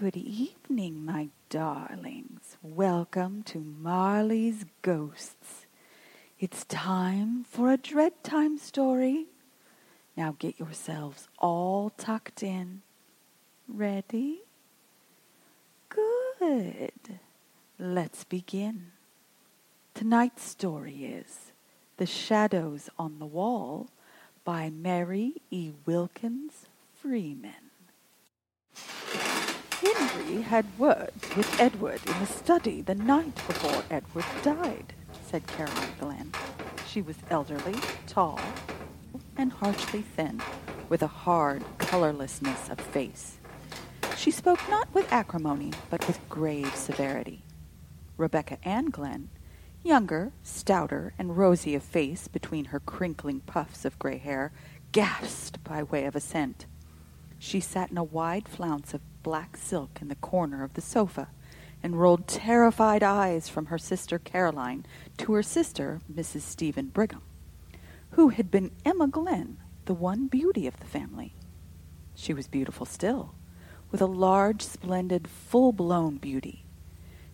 Good 0.00 0.16
evening, 0.16 1.04
my 1.04 1.28
darlings. 1.50 2.56
Welcome 2.62 3.42
to 3.42 3.58
Marley's 3.58 4.64
Ghosts. 4.80 5.66
It's 6.38 6.64
time 6.64 7.44
for 7.44 7.70
a 7.70 7.76
dread 7.76 8.24
time 8.24 8.56
story. 8.56 9.26
Now 10.16 10.36
get 10.38 10.58
yourselves 10.58 11.28
all 11.38 11.90
tucked 11.98 12.42
in. 12.42 12.80
Ready? 13.68 14.40
Good. 15.90 17.18
Let's 17.78 18.24
begin. 18.24 18.92
Tonight's 19.92 20.44
story 20.44 21.04
is 21.04 21.52
The 21.98 22.06
Shadows 22.06 22.88
on 22.98 23.18
the 23.18 23.26
Wall 23.26 23.90
by 24.46 24.70
Mary 24.70 25.42
E. 25.50 25.72
Wilkins 25.84 26.68
Freeman. 27.02 27.68
Henry 30.00 30.40
had 30.40 30.78
words 30.78 31.36
with 31.36 31.60
Edward 31.60 32.00
in 32.06 32.18
the 32.20 32.26
study 32.26 32.80
the 32.80 32.94
night 32.94 33.34
before 33.46 33.84
Edward 33.90 34.24
died, 34.42 34.94
said 35.26 35.46
Caroline 35.46 35.92
Glynn. 35.98 36.32
She 36.88 37.02
was 37.02 37.16
elderly, 37.28 37.78
tall, 38.06 38.40
and 39.36 39.52
harshly 39.52 40.00
thin, 40.00 40.40
with 40.88 41.02
a 41.02 41.06
hard 41.06 41.62
colorlessness 41.76 42.70
of 42.70 42.80
face. 42.80 43.40
She 44.16 44.30
spoke 44.30 44.60
not 44.70 44.88
with 44.94 45.12
acrimony, 45.12 45.72
but 45.90 46.06
with 46.06 46.26
grave 46.30 46.74
severity. 46.74 47.42
Rebecca 48.16 48.56
Ann 48.66 48.86
Glynn, 48.86 49.28
younger, 49.82 50.32
stouter, 50.42 51.12
and 51.18 51.36
rosy 51.36 51.74
of 51.74 51.82
face 51.82 52.26
between 52.26 52.66
her 52.66 52.80
crinkling 52.80 53.40
puffs 53.40 53.84
of 53.84 53.98
gray 53.98 54.16
hair, 54.16 54.50
gasped 54.92 55.62
by 55.62 55.82
way 55.82 56.06
of 56.06 56.16
assent. 56.16 56.64
She 57.42 57.58
sat 57.58 57.90
in 57.90 57.96
a 57.96 58.04
wide 58.04 58.48
flounce 58.48 58.92
of 58.92 59.00
black 59.22 59.56
silk 59.56 59.98
in 60.02 60.08
the 60.08 60.14
corner 60.14 60.62
of 60.62 60.74
the 60.74 60.82
sofa, 60.82 61.30
and 61.82 61.98
rolled 61.98 62.28
terrified 62.28 63.02
eyes 63.02 63.48
from 63.48 63.66
her 63.66 63.78
sister 63.78 64.18
Caroline 64.18 64.84
to 65.16 65.32
her 65.32 65.42
sister, 65.42 66.00
Mrs. 66.12 66.42
Stephen 66.42 66.88
Brigham, 66.88 67.22
who 68.10 68.28
had 68.28 68.50
been 68.50 68.72
Emma 68.84 69.08
Glynn, 69.08 69.56
the 69.86 69.94
one 69.94 70.26
beauty 70.26 70.66
of 70.66 70.78
the 70.80 70.86
family. 70.86 71.34
She 72.14 72.34
was 72.34 72.46
beautiful 72.46 72.84
still, 72.84 73.34
with 73.90 74.02
a 74.02 74.06
large, 74.06 74.60
splendid, 74.60 75.26
full-blown 75.26 76.18
beauty. 76.18 76.66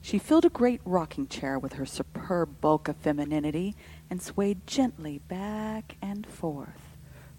She 0.00 0.18
filled 0.18 0.44
a 0.44 0.50
great 0.50 0.80
rocking 0.84 1.26
chair 1.26 1.58
with 1.58 1.72
her 1.72 1.84
superb 1.84 2.60
bulk 2.60 2.86
of 2.86 2.96
femininity 2.96 3.74
and 4.08 4.22
swayed 4.22 4.68
gently 4.68 5.18
back 5.18 5.96
and 6.00 6.24
forth, 6.24 6.85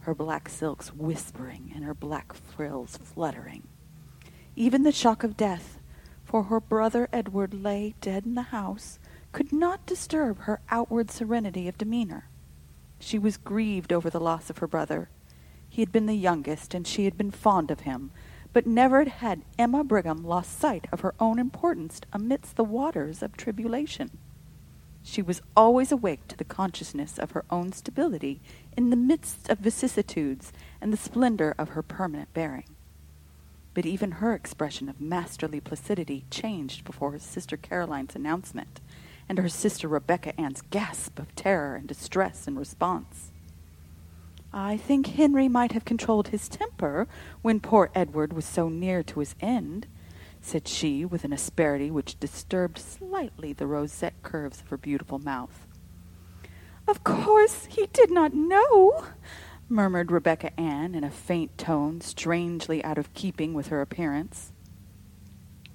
her 0.08 0.16
black 0.16 0.48
silks 0.48 0.94
whispering 0.94 1.70
and 1.76 1.84
her 1.84 1.94
black 1.94 2.34
frills 2.34 2.96
fluttering. 3.04 3.68
Even 4.56 4.84
the 4.84 4.92
shock 4.94 5.22
of 5.22 5.36
death, 5.36 5.80
for 6.24 6.44
her 6.44 6.62
brother 6.62 7.10
Edward 7.12 7.54
lay 7.54 7.94
dead 8.00 8.26
in 8.26 8.34
the 8.34 8.44
house, 8.44 9.00
could 9.34 9.52
not 9.52 9.86
disturb 9.86 10.40
her 10.40 10.62
outward 10.72 11.12
serenity 11.12 11.68
of 11.68 11.78
demeanor. 11.78 12.30
She 13.00 13.20
was 13.20 13.36
grieved 13.36 13.92
over 13.92 14.10
the 14.10 14.22
loss 14.22 14.50
of 14.50 14.60
her 14.60 14.68
brother. 14.68 15.10
He 15.68 15.82
had 15.82 15.92
been 15.92 16.06
the 16.06 16.16
youngest, 16.16 16.74
and 16.74 16.88
she 16.88 17.04
had 17.04 17.18
been 17.18 17.30
fond 17.30 17.70
of 17.70 17.82
him, 17.82 18.12
but 18.54 18.66
never 18.66 19.04
had 19.04 19.44
Emma 19.60 19.84
Brigham 19.84 20.24
lost 20.24 20.58
sight 20.58 20.88
of 20.90 21.02
her 21.02 21.16
own 21.20 21.38
importance 21.38 22.00
amidst 22.14 22.56
the 22.56 22.64
waters 22.64 23.22
of 23.22 23.36
tribulation. 23.36 24.18
She 25.08 25.22
was 25.22 25.42
always 25.56 25.92
awake 25.92 26.28
to 26.28 26.38
the 26.38 26.44
consciousness 26.44 27.18
of 27.18 27.32
her 27.32 27.46
own 27.50 27.72
stability 27.72 28.42
in 28.76 28.90
the 28.90 28.96
midst 28.96 29.50
of 29.50 29.60
vicissitudes 29.60 30.52
and 30.82 30.92
the 30.92 30.98
splendor 30.98 31.56
of 31.58 31.70
her 31.70 31.82
permanent 31.82 32.34
bearing 32.34 32.66
but 33.78 33.86
even 33.86 34.14
her 34.14 34.34
expression 34.34 34.90
of 34.90 35.00
masterly 35.00 35.60
placidity 35.60 36.26
changed 36.32 36.84
before 36.84 37.12
her 37.12 37.20
sister 37.20 37.56
Caroline's 37.56 38.16
announcement, 38.16 38.82
and 39.30 39.38
her 39.38 39.48
sister 39.48 39.88
Rebecca 39.88 40.34
Ann's 40.42 40.64
gasp 40.72 41.20
of 41.20 41.36
terror 41.36 41.76
and 41.76 41.88
distress 41.88 42.48
in 42.48 42.58
response. 42.58 43.30
I 44.52 44.78
think 44.78 45.06
Henry 45.06 45.48
might 45.48 45.74
have 45.74 45.86
controlled 45.86 46.30
his 46.30 46.50
temper 46.50 47.08
when 47.44 47.60
poor 47.60 47.92
Edward 47.94 48.34
was 48.34 48.46
so 48.46 48.68
near 48.68 49.04
to 49.04 49.20
his 49.20 49.36
end, 49.42 49.86
said 50.48 50.66
she 50.66 51.04
with 51.04 51.26
an 51.26 51.34
asperity 51.34 51.92
which 51.92 52.20
disturbed 52.22 52.78
slightly 52.78 53.52
the 53.52 53.68
rosette 53.68 54.24
curves 54.24 54.62
of 54.62 54.70
her 54.70 54.78
beautiful 54.78 55.20
mouth. 55.20 55.68
Of 56.88 57.04
course 57.04 57.66
he 57.66 57.88
did 57.88 58.10
not 58.10 58.34
know, 58.34 59.08
murmured 59.68 60.10
Rebecca 60.10 60.58
Ann 60.58 60.96
in 60.96 61.04
a 61.04 61.12
faint 61.12 61.58
tone 61.58 62.00
strangely 62.00 62.82
out 62.86 62.98
of 62.98 63.14
keeping 63.14 63.54
with 63.54 63.68
her 63.68 63.82
appearance. 63.82 64.54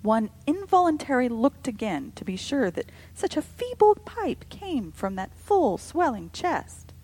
One 0.00 0.30
involuntarily 0.46 1.28
looked 1.28 1.68
again 1.68 2.12
to 2.16 2.24
be 2.24 2.36
sure 2.36 2.70
that 2.70 2.90
such 3.12 3.36
a 3.36 3.42
feeble 3.42 3.94
pipe 3.94 4.48
came 4.48 4.90
from 4.90 5.16
that 5.16 5.36
full, 5.36 5.76
swelling 5.76 6.30
chest. 6.32 6.94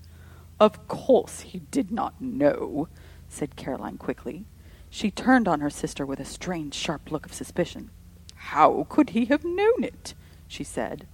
Of 0.58 0.88
course 0.88 1.40
he 1.40 1.58
did 1.70 1.92
not 1.92 2.18
know, 2.18 2.88
said 3.28 3.56
Caroline 3.56 3.98
quickly. 3.98 4.46
She 4.90 5.10
turned 5.10 5.46
on 5.46 5.60
her 5.60 5.70
sister 5.70 6.06
with 6.06 6.20
a 6.20 6.24
strange, 6.24 6.74
sharp 6.74 7.10
look 7.10 7.26
of 7.26 7.34
suspicion. 7.34 7.90
How 8.34 8.86
could 8.88 9.10
he 9.10 9.26
have 9.26 9.44
known 9.44 9.84
it? 9.84 10.14
she 10.46 10.64
said, 10.64 11.06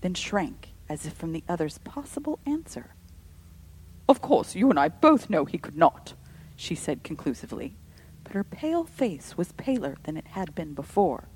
then 0.00 0.14
shrank 0.14 0.70
as 0.88 1.04
if 1.04 1.12
from 1.12 1.32
the 1.32 1.44
other's 1.48 1.78
possible 1.78 2.38
answer. 2.46 2.94
Of 4.08 4.22
course, 4.22 4.54
you 4.54 4.70
and 4.70 4.78
I 4.78 4.88
both 4.88 5.28
know 5.28 5.44
he 5.44 5.58
could 5.58 5.76
not, 5.76 6.14
she 6.56 6.74
said 6.74 7.04
conclusively, 7.04 7.76
but 8.24 8.32
her 8.32 8.44
pale 8.44 8.84
face 8.84 9.36
was 9.36 9.52
paler 9.52 9.96
than 10.04 10.16
it 10.16 10.28
had 10.28 10.54
been 10.54 10.72
before. 10.72 11.28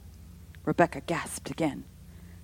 Rebecca 0.65 1.03
gasped 1.03 1.51
again. 1.51 1.85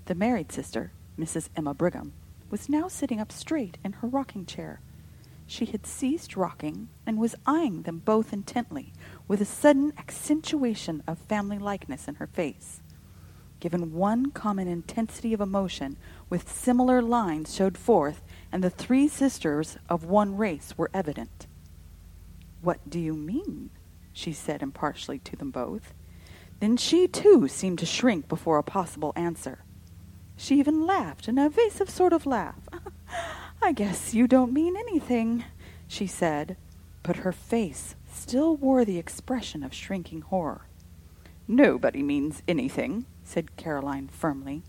The 0.05 0.15
married 0.15 0.53
sister, 0.53 0.93
Mrs. 1.19 1.49
Emma 1.57 1.73
Brigham, 1.73 2.13
was 2.51 2.69
now 2.69 2.89
sitting 2.89 3.21
up 3.21 3.33
straight 3.33 3.79
in 3.85 3.95
her 3.95 4.09
rocking 4.09 4.45
chair. 4.45 4.81
She 5.51 5.65
had 5.65 5.87
ceased 5.87 6.37
rocking 6.37 6.91
and 7.07 7.17
was 7.17 7.35
eyeing 7.47 7.83
them 7.83 8.01
both 8.01 8.35
intently, 8.35 8.93
with 9.27 9.41
a 9.41 9.47
sudden 9.47 9.95
accentuation 9.97 11.03
of 11.09 11.19
family 11.19 11.59
likeness 11.59 12.07
in 12.07 12.17
her 12.17 12.27
face. 12.27 12.83
Given 13.59 13.95
one 13.95 14.31
common 14.31 14.69
intensity 14.69 15.33
of 15.33 15.41
emotion, 15.41 15.97
with 16.29 16.53
similar 16.53 17.01
lines 17.01 17.55
showed 17.55 17.79
forth 17.79 18.23
and 18.53 18.63
the 18.63 18.69
three 18.69 19.09
sisters 19.09 19.79
of 19.89 20.05
one 20.05 20.37
race 20.37 20.77
were 20.77 20.91
evident. 20.93 21.47
What 22.61 22.91
do 22.91 23.01
you 23.01 23.15
mean? 23.15 23.71
she 24.13 24.35
said 24.35 24.63
impartially 24.63 25.19
to 25.21 25.35
them 25.35 25.51
both. 25.51 25.95
Then 26.61 26.77
she 26.77 27.09
too 27.09 27.49
seemed 27.49 27.79
to 27.79 27.87
shrink 27.87 28.29
before 28.29 28.59
a 28.59 28.63
possible 28.63 29.15
answer. 29.17 29.65
She 30.37 30.59
even 30.59 30.85
laughed, 30.85 31.27
an 31.27 31.39
evasive 31.39 31.89
sort 31.89 32.13
of 32.13 32.27
laugh. 32.27 32.69
I 33.69 33.73
guess 33.73 34.15
you 34.15 34.27
don't 34.27 34.55
mean 34.55 34.79
anything, 34.79 35.45
she 35.87 36.07
said, 36.07 36.57
but 37.03 37.17
her 37.17 37.33
face 37.33 37.97
still 38.11 38.57
wore 38.57 38.83
the 38.83 38.97
expression 38.97 39.63
of 39.63 39.75
shrinking 39.75 40.23
horror. 40.23 40.63
Nobody 41.47 42.03
means 42.03 42.43
anything, 42.49 43.05
said 43.25 43.59
Caroline 43.59 44.09
firmly. 44.09 44.63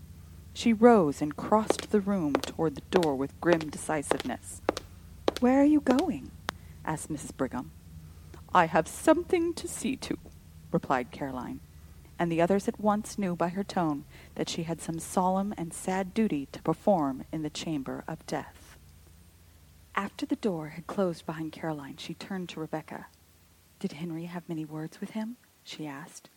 She 0.52 0.74
rose 0.74 1.22
and 1.22 1.34
crossed 1.34 1.90
the 1.90 2.02
room 2.02 2.34
toward 2.34 2.74
the 2.74 3.00
door 3.00 3.16
with 3.16 3.40
grim 3.40 3.70
decisiveness. 3.70 4.60
Where 5.40 5.62
are 5.62 5.64
you 5.64 5.80
going? 5.80 6.30
asked 6.84 7.10
Mrs. 7.10 7.34
Brigham. 7.34 7.70
I 8.54 8.66
have 8.66 8.86
something 8.86 9.54
to 9.54 9.66
see 9.66 9.96
to, 9.96 10.18
replied 10.70 11.10
Caroline, 11.10 11.60
and 12.18 12.30
the 12.30 12.42
others 12.42 12.68
at 12.68 12.78
once 12.78 13.16
knew 13.16 13.34
by 13.34 13.48
her 13.48 13.64
tone 13.64 14.04
that 14.34 14.50
she 14.50 14.64
had 14.64 14.82
some 14.82 14.98
solemn 14.98 15.54
and 15.56 15.72
sad 15.72 16.12
duty 16.12 16.48
to 16.52 16.60
perform 16.60 17.24
in 17.32 17.40
the 17.40 17.48
chamber 17.48 18.04
of 18.06 18.26
death. 18.26 18.59
After 19.94 20.24
the 20.24 20.36
door 20.36 20.68
had 20.68 20.86
closed 20.86 21.26
behind 21.26 21.52
Caroline, 21.52 21.96
she 21.96 22.14
turned 22.14 22.48
to 22.50 22.60
Rebecca. 22.60 23.06
Did 23.78 23.92
Henry 23.92 24.24
have 24.26 24.48
many 24.48 24.64
words 24.64 25.00
with 25.00 25.10
him? 25.10 25.36
she 25.64 25.86
asked. 25.86 26.30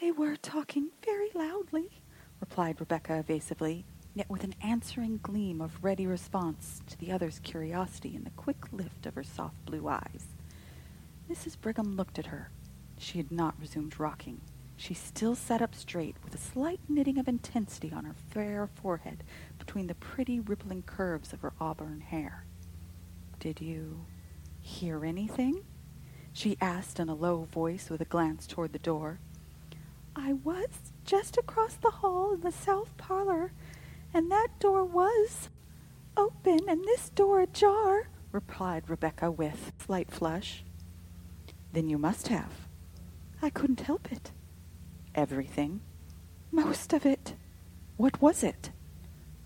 They 0.00 0.10
were 0.12 0.36
talking 0.36 0.90
very 1.04 1.30
loudly, 1.34 2.02
replied 2.40 2.80
Rebecca 2.80 3.18
evasively, 3.18 3.84
yet 4.14 4.28
with 4.28 4.44
an 4.44 4.54
answering 4.62 5.20
gleam 5.22 5.60
of 5.60 5.82
ready 5.82 6.06
response 6.06 6.80
to 6.88 6.98
the 6.98 7.12
other's 7.12 7.38
curiosity 7.38 8.14
in 8.14 8.24
the 8.24 8.30
quick 8.30 8.72
lift 8.72 9.06
of 9.06 9.14
her 9.14 9.24
soft 9.24 9.64
blue 9.64 9.88
eyes. 9.88 10.26
Mrs. 11.30 11.58
Brigham 11.60 11.96
looked 11.96 12.18
at 12.18 12.26
her. 12.26 12.50
She 12.98 13.18
had 13.18 13.32
not 13.32 13.54
resumed 13.60 13.98
rocking. 13.98 14.40
She 14.76 14.94
still 14.94 15.34
sat 15.34 15.62
up 15.62 15.74
straight, 15.74 16.16
with 16.24 16.34
a 16.34 16.38
slight 16.38 16.80
knitting 16.88 17.18
of 17.18 17.28
intensity 17.28 17.92
on 17.92 18.04
her 18.04 18.14
fair 18.30 18.66
forehead 18.66 19.24
between 19.58 19.86
the 19.86 19.94
pretty 19.94 20.40
rippling 20.40 20.82
curves 20.82 21.32
of 21.32 21.40
her 21.40 21.52
auburn 21.60 22.00
hair. 22.00 22.44
Did 23.42 23.60
you 23.60 24.06
hear 24.60 25.04
anything? 25.04 25.64
she 26.32 26.56
asked 26.60 27.00
in 27.00 27.08
a 27.08 27.14
low 27.16 27.42
voice 27.42 27.90
with 27.90 28.00
a 28.00 28.04
glance 28.04 28.46
toward 28.46 28.72
the 28.72 28.78
door. 28.78 29.18
I 30.14 30.34
was 30.34 30.68
just 31.04 31.36
across 31.36 31.74
the 31.74 31.90
hall 31.90 32.34
in 32.34 32.42
the 32.42 32.52
south 32.52 32.96
parlor, 32.96 33.50
and 34.14 34.30
that 34.30 34.60
door 34.60 34.84
was 34.84 35.50
open 36.16 36.60
and 36.68 36.84
this 36.84 37.08
door 37.08 37.40
ajar, 37.40 38.06
replied 38.30 38.88
Rebecca 38.88 39.28
with 39.28 39.72
slight 39.84 40.12
flush. 40.12 40.62
Then 41.72 41.88
you 41.88 41.98
must 41.98 42.28
have. 42.28 42.68
I 43.42 43.50
couldn't 43.50 43.80
help 43.80 44.12
it. 44.12 44.30
Everything. 45.16 45.80
Most 46.52 46.92
of 46.92 47.04
it. 47.04 47.34
What 47.96 48.22
was 48.22 48.44
it? 48.44 48.70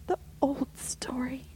The 0.06 0.18
old 0.42 0.76
story. 0.76 1.55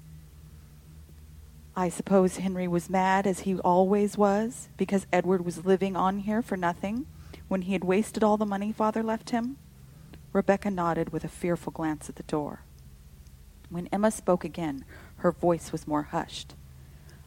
I 1.76 1.88
suppose 1.88 2.38
Henry 2.38 2.66
was 2.66 2.90
mad, 2.90 3.26
as 3.26 3.40
he 3.40 3.58
always 3.58 4.18
was, 4.18 4.68
because 4.76 5.06
Edward 5.12 5.44
was 5.44 5.64
living 5.64 5.96
on 5.96 6.20
here 6.20 6.42
for 6.42 6.56
nothing, 6.56 7.06
when 7.48 7.62
he 7.62 7.72
had 7.72 7.84
wasted 7.84 8.24
all 8.24 8.36
the 8.36 8.44
money 8.44 8.72
father 8.72 9.02
left 9.02 9.30
him? 9.30 9.56
Rebecca 10.32 10.70
nodded 10.70 11.10
with 11.10 11.24
a 11.24 11.28
fearful 11.28 11.72
glance 11.72 12.08
at 12.08 12.16
the 12.16 12.22
door. 12.24 12.62
When 13.68 13.88
Emma 13.92 14.10
spoke 14.10 14.44
again, 14.44 14.84
her 15.18 15.32
voice 15.32 15.70
was 15.70 15.86
more 15.86 16.02
hushed. 16.04 16.54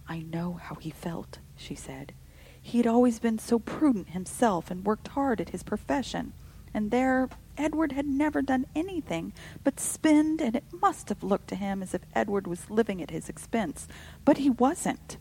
I 0.07 0.19
know 0.19 0.59
how 0.61 0.75
he 0.75 0.89
felt, 0.89 1.39
she 1.55 1.75
said. 1.75 2.13
He 2.61 2.77
had 2.77 2.87
always 2.87 3.19
been 3.19 3.39
so 3.39 3.59
prudent 3.59 4.09
himself 4.09 4.69
and 4.69 4.85
worked 4.85 5.09
hard 5.09 5.39
at 5.39 5.49
his 5.49 5.63
profession, 5.63 6.33
and 6.73 6.91
there 6.91 7.29
Edward 7.57 7.91
had 7.91 8.07
never 8.07 8.41
done 8.41 8.65
anything 8.75 9.33
but 9.63 9.79
spend, 9.79 10.41
and 10.41 10.55
it 10.55 10.63
must 10.71 11.09
have 11.09 11.23
looked 11.23 11.47
to 11.49 11.55
him 11.55 11.83
as 11.83 11.93
if 11.93 12.01
Edward 12.15 12.47
was 12.47 12.69
living 12.69 13.01
at 13.01 13.11
his 13.11 13.29
expense. 13.29 13.87
But 14.25 14.37
he 14.37 14.49
wasn't. 14.49 15.17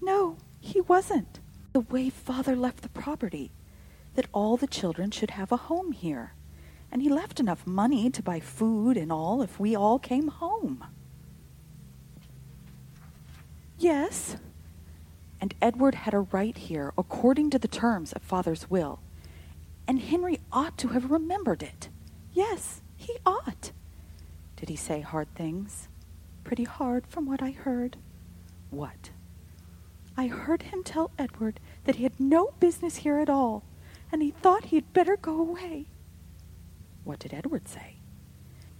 No, 0.00 0.36
he 0.60 0.80
wasn't. 0.80 1.40
The 1.72 1.80
way 1.80 2.10
father 2.10 2.54
left 2.54 2.82
the 2.82 2.88
property, 2.88 3.52
that 4.14 4.26
all 4.32 4.56
the 4.56 4.66
children 4.66 5.10
should 5.10 5.32
have 5.32 5.52
a 5.52 5.56
home 5.56 5.92
here. 5.92 6.34
And 6.92 7.02
he 7.02 7.08
left 7.08 7.40
enough 7.40 7.66
money 7.66 8.10
to 8.10 8.22
buy 8.22 8.40
food 8.40 8.96
and 8.96 9.12
all 9.12 9.42
if 9.42 9.60
we 9.60 9.76
all 9.76 9.98
came 9.98 10.28
home. 10.28 10.84
Yes. 13.78 14.36
And 15.40 15.54
Edward 15.62 15.94
had 15.94 16.12
a 16.12 16.20
right 16.20 16.56
here 16.56 16.92
according 16.98 17.50
to 17.50 17.58
the 17.58 17.68
terms 17.68 18.12
of 18.12 18.22
father's 18.22 18.68
will 18.68 19.00
and 19.86 20.00
Henry 20.00 20.38
ought 20.52 20.78
to 20.78 20.88
have 20.88 21.10
remembered 21.10 21.62
it. 21.62 21.88
Yes, 22.32 22.82
he 22.96 23.16
ought. 23.26 23.72
Did 24.56 24.68
he 24.68 24.76
say 24.76 25.00
hard 25.00 25.34
things? 25.34 25.88
Pretty 26.44 26.64
hard 26.64 27.06
from 27.06 27.26
what 27.26 27.42
I 27.42 27.50
heard. 27.50 27.96
What? 28.70 29.10
I 30.16 30.26
heard 30.26 30.62
him 30.62 30.82
tell 30.82 31.10
Edward 31.18 31.60
that 31.84 31.96
he 31.96 32.02
had 32.02 32.18
no 32.20 32.52
business 32.60 32.96
here 32.96 33.18
at 33.18 33.30
all, 33.30 33.64
and 34.12 34.22
he 34.22 34.30
thought 34.30 34.66
he 34.66 34.76
had 34.76 34.92
better 34.92 35.16
go 35.16 35.38
away. 35.40 35.86
What 37.04 37.18
did 37.18 37.32
Edward 37.32 37.68
say? 37.68 37.96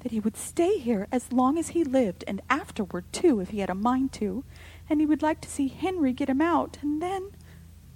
That 0.00 0.12
he 0.12 0.20
would 0.20 0.36
stay 0.36 0.78
here 0.78 1.06
as 1.10 1.32
long 1.32 1.58
as 1.58 1.70
he 1.70 1.84
lived, 1.84 2.24
and 2.26 2.40
afterward, 2.50 3.04
too, 3.12 3.40
if 3.40 3.50
he 3.50 3.60
had 3.60 3.70
a 3.70 3.74
mind 3.74 4.12
to, 4.14 4.44
and 4.88 5.00
he 5.00 5.06
would 5.06 5.22
like 5.22 5.40
to 5.42 5.50
see 5.50 5.68
Henry 5.68 6.12
get 6.12 6.28
him 6.28 6.40
out, 6.40 6.78
and 6.82 7.00
then. 7.02 7.30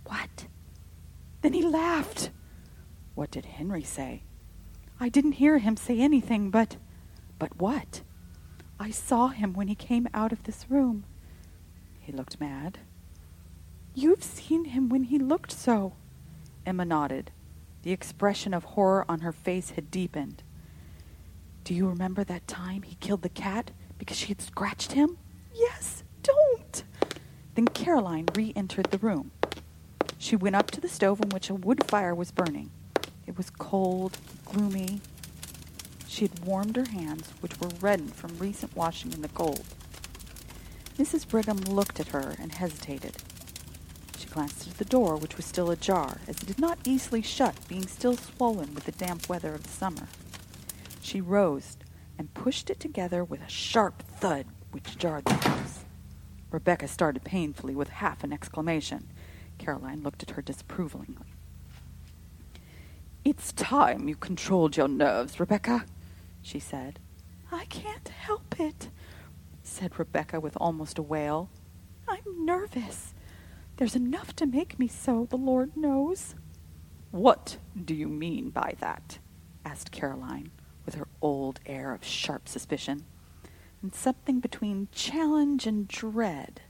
What? 0.04 0.46
Then 1.42 1.52
he 1.52 1.62
laughed. 1.62 2.30
What 3.14 3.30
did 3.30 3.46
Henry 3.46 3.82
say? 3.82 4.22
I 4.98 5.08
didn't 5.08 5.32
hear 5.32 5.58
him 5.58 5.76
say 5.76 6.00
anything, 6.00 6.50
but. 6.50 6.76
But 7.38 7.56
what? 7.58 8.02
I 8.78 8.90
saw 8.90 9.28
him 9.28 9.52
when 9.52 9.68
he 9.68 9.74
came 9.74 10.08
out 10.12 10.32
of 10.32 10.44
this 10.44 10.66
room. 10.68 11.04
He 11.98 12.12
looked 12.12 12.40
mad. 12.40 12.78
You've 13.94 14.24
seen 14.24 14.66
him 14.66 14.88
when 14.88 15.04
he 15.04 15.18
looked 15.18 15.52
so. 15.52 15.94
Emma 16.66 16.84
nodded. 16.84 17.30
The 17.82 17.92
expression 17.92 18.52
of 18.52 18.64
horror 18.64 19.04
on 19.08 19.20
her 19.20 19.32
face 19.32 19.70
had 19.70 19.90
deepened. 19.90 20.42
Do 21.62 21.74
you 21.74 21.88
remember 21.88 22.24
that 22.24 22.48
time 22.48 22.82
he 22.82 22.96
killed 22.96 23.22
the 23.22 23.28
cat 23.28 23.70
because 23.98 24.16
she 24.16 24.28
had 24.28 24.42
scratched 24.42 24.92
him? 24.92 25.18
Yes, 25.54 26.02
don't. 26.22 26.82
Then 27.54 27.68
Caroline 27.68 28.26
re 28.34 28.52
entered 28.56 28.86
the 28.86 28.98
room. 28.98 29.30
She 30.18 30.36
went 30.36 30.56
up 30.56 30.70
to 30.72 30.80
the 30.80 30.88
stove 30.88 31.20
in 31.20 31.28
which 31.28 31.48
a 31.50 31.54
wood 31.54 31.84
fire 31.84 32.14
was 32.14 32.32
burning. 32.32 32.70
It 33.26 33.36
was 33.36 33.50
cold, 33.50 34.18
gloomy. 34.44 35.00
She 36.06 36.26
had 36.26 36.44
warmed 36.44 36.76
her 36.76 36.90
hands, 36.90 37.30
which 37.40 37.58
were 37.60 37.70
reddened 37.80 38.14
from 38.14 38.38
recent 38.38 38.76
washing 38.76 39.12
in 39.12 39.22
the 39.22 39.28
cold. 39.28 39.64
Mrs. 40.98 41.26
Brigham 41.28 41.58
looked 41.58 41.98
at 41.98 42.08
her 42.08 42.36
and 42.38 42.52
hesitated. 42.52 43.16
She 44.16 44.28
glanced 44.28 44.68
at 44.68 44.78
the 44.78 44.84
door, 44.84 45.16
which 45.16 45.36
was 45.36 45.46
still 45.46 45.70
ajar, 45.70 46.20
as 46.28 46.36
it 46.40 46.46
did 46.46 46.60
not 46.60 46.78
easily 46.84 47.22
shut, 47.22 47.56
being 47.66 47.86
still 47.86 48.16
swollen 48.16 48.74
with 48.74 48.84
the 48.84 48.92
damp 48.92 49.28
weather 49.28 49.54
of 49.54 49.64
the 49.64 49.70
summer. 49.70 50.06
She 51.00 51.20
rose 51.20 51.76
and 52.16 52.32
pushed 52.34 52.70
it 52.70 52.78
together 52.78 53.24
with 53.24 53.42
a 53.42 53.48
sharp 53.48 54.02
thud 54.02 54.46
which 54.70 54.96
jarred 54.98 55.24
the 55.24 55.34
house. 55.34 55.84
Rebecca 56.50 56.86
started 56.86 57.24
painfully 57.24 57.74
with 57.74 57.88
half 57.88 58.22
an 58.22 58.32
exclamation. 58.32 59.10
Caroline 59.58 60.02
looked 60.02 60.22
at 60.22 60.30
her 60.30 60.42
disapprovingly. 60.42 61.33
It's 63.24 63.54
time 63.54 64.06
you 64.06 64.16
controlled 64.16 64.76
your 64.76 64.86
nerves, 64.86 65.40
Rebecca, 65.40 65.86
she 66.42 66.58
said. 66.58 66.98
I 67.50 67.64
can't 67.64 68.08
help 68.08 68.60
it, 68.60 68.90
said 69.62 69.98
Rebecca 69.98 70.40
with 70.40 70.58
almost 70.60 70.98
a 70.98 71.02
wail. 71.02 71.48
I'm 72.06 72.44
nervous. 72.44 73.14
There's 73.78 73.96
enough 73.96 74.36
to 74.36 74.44
make 74.44 74.78
me 74.78 74.88
so, 74.88 75.26
the 75.30 75.38
Lord 75.38 75.74
knows. 75.74 76.34
What 77.12 77.56
do 77.82 77.94
you 77.94 78.08
mean 78.08 78.50
by 78.50 78.74
that? 78.80 79.18
asked 79.64 79.90
Caroline, 79.90 80.50
with 80.84 80.96
her 80.96 81.08
old 81.22 81.60
air 81.64 81.94
of 81.94 82.04
sharp 82.04 82.46
suspicion, 82.46 83.06
and 83.80 83.94
something 83.94 84.38
between 84.38 84.88
challenge 84.92 85.66
and 85.66 85.88
dread. 85.88 86.60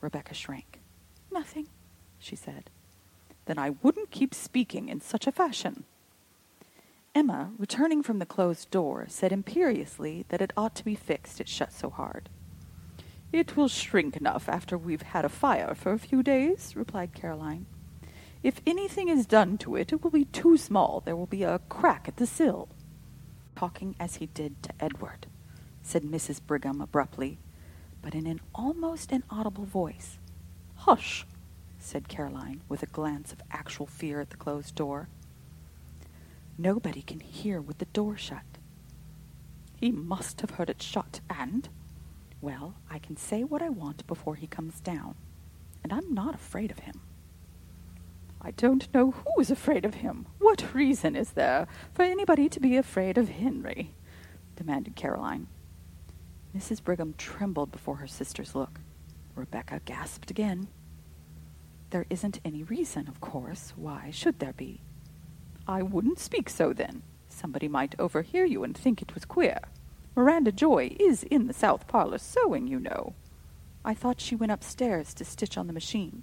Rebecca 0.00 0.32
shrank. 0.32 0.80
Nothing, 1.30 1.68
she 2.18 2.36
said 2.36 2.70
then 3.46 3.58
I 3.58 3.70
wouldn't 3.82 4.10
keep 4.10 4.34
speaking 4.34 4.88
in 4.88 5.00
such 5.00 5.26
a 5.26 5.32
fashion. 5.32 5.84
Emma, 7.14 7.50
returning 7.58 8.02
from 8.02 8.18
the 8.18 8.26
closed 8.26 8.70
door, 8.70 9.04
said 9.08 9.32
imperiously 9.32 10.24
that 10.28 10.40
it 10.40 10.52
ought 10.56 10.74
to 10.76 10.84
be 10.84 10.94
fixed, 10.94 11.40
it 11.40 11.48
shut 11.48 11.72
so 11.72 11.90
hard. 11.90 12.30
It 13.32 13.56
will 13.56 13.68
shrink 13.68 14.16
enough 14.16 14.48
after 14.48 14.78
we've 14.78 15.02
had 15.02 15.24
a 15.24 15.30
fire 15.30 15.74
for 15.74 15.92
a 15.92 15.98
few 15.98 16.22
days, 16.22 16.74
replied 16.76 17.14
Caroline. 17.14 17.66
If 18.42 18.60
anything 18.66 19.08
is 19.08 19.26
done 19.26 19.56
to 19.58 19.76
it, 19.76 19.92
it 19.92 20.02
will 20.02 20.10
be 20.10 20.24
too 20.24 20.56
small. 20.56 21.00
There 21.04 21.16
will 21.16 21.26
be 21.26 21.42
a 21.42 21.60
crack 21.68 22.08
at 22.08 22.16
the 22.16 22.26
sill. 22.26 22.68
Talking 23.56 23.94
as 24.00 24.16
he 24.16 24.26
did 24.26 24.62
to 24.64 24.70
Edward, 24.80 25.26
said 25.82 26.02
Mrs. 26.02 26.40
Brigham 26.44 26.80
abruptly, 26.80 27.38
but 28.00 28.14
in 28.14 28.26
an 28.26 28.40
almost 28.54 29.12
inaudible 29.12 29.64
voice. 29.64 30.18
Hush! 30.76 31.26
Said 31.82 32.08
Caroline, 32.08 32.62
with 32.68 32.82
a 32.82 32.86
glance 32.86 33.32
of 33.32 33.42
actual 33.50 33.86
fear 33.86 34.20
at 34.20 34.30
the 34.30 34.36
closed 34.36 34.74
door. 34.74 35.08
Nobody 36.56 37.02
can 37.02 37.20
hear 37.20 37.60
with 37.60 37.78
the 37.78 37.86
door 37.86 38.16
shut. 38.16 38.44
He 39.76 39.90
must 39.90 40.40
have 40.40 40.50
heard 40.50 40.70
it 40.70 40.82
shut, 40.82 41.20
and... 41.28 41.68
Well, 42.40 42.74
I 42.90 42.98
can 42.98 43.16
say 43.16 43.44
what 43.44 43.62
I 43.62 43.68
want 43.68 44.06
before 44.06 44.34
he 44.34 44.46
comes 44.46 44.80
down, 44.80 45.14
and 45.82 45.92
I'm 45.92 46.12
not 46.12 46.34
afraid 46.34 46.70
of 46.70 46.80
him. 46.80 47.00
I 48.40 48.50
don't 48.50 48.92
know 48.92 49.12
who 49.12 49.40
is 49.40 49.50
afraid 49.50 49.84
of 49.84 49.94
him. 49.94 50.26
What 50.38 50.74
reason 50.74 51.14
is 51.14 51.30
there 51.30 51.68
for 51.92 52.02
anybody 52.02 52.48
to 52.48 52.60
be 52.60 52.76
afraid 52.76 53.16
of 53.16 53.28
Henry? 53.28 53.94
demanded 54.56 54.96
Caroline. 54.96 55.46
Mrs. 56.56 56.82
Brigham 56.82 57.14
trembled 57.16 57.72
before 57.72 57.96
her 57.96 58.06
sister's 58.06 58.54
look. 58.54 58.80
Rebecca 59.34 59.80
gasped 59.84 60.30
again. 60.30 60.68
There 61.92 62.06
isn't 62.08 62.40
any 62.42 62.62
reason, 62.62 63.06
of 63.06 63.20
course. 63.20 63.74
Why 63.76 64.10
should 64.10 64.38
there 64.38 64.54
be? 64.54 64.80
I 65.68 65.82
wouldn't 65.82 66.18
speak 66.18 66.48
so 66.48 66.72
then. 66.72 67.02
Somebody 67.28 67.68
might 67.68 67.94
overhear 67.98 68.46
you 68.46 68.64
and 68.64 68.74
think 68.74 69.02
it 69.02 69.12
was 69.12 69.26
queer. 69.26 69.60
Miranda 70.16 70.52
Joy 70.52 70.96
is 70.98 71.22
in 71.24 71.48
the 71.48 71.52
south 71.52 71.86
parlor 71.86 72.16
sewing, 72.16 72.66
you 72.66 72.80
know. 72.80 73.12
I 73.84 73.92
thought 73.92 74.22
she 74.22 74.34
went 74.34 74.52
upstairs 74.52 75.12
to 75.12 75.24
stitch 75.26 75.58
on 75.58 75.66
the 75.66 75.74
machine. 75.74 76.22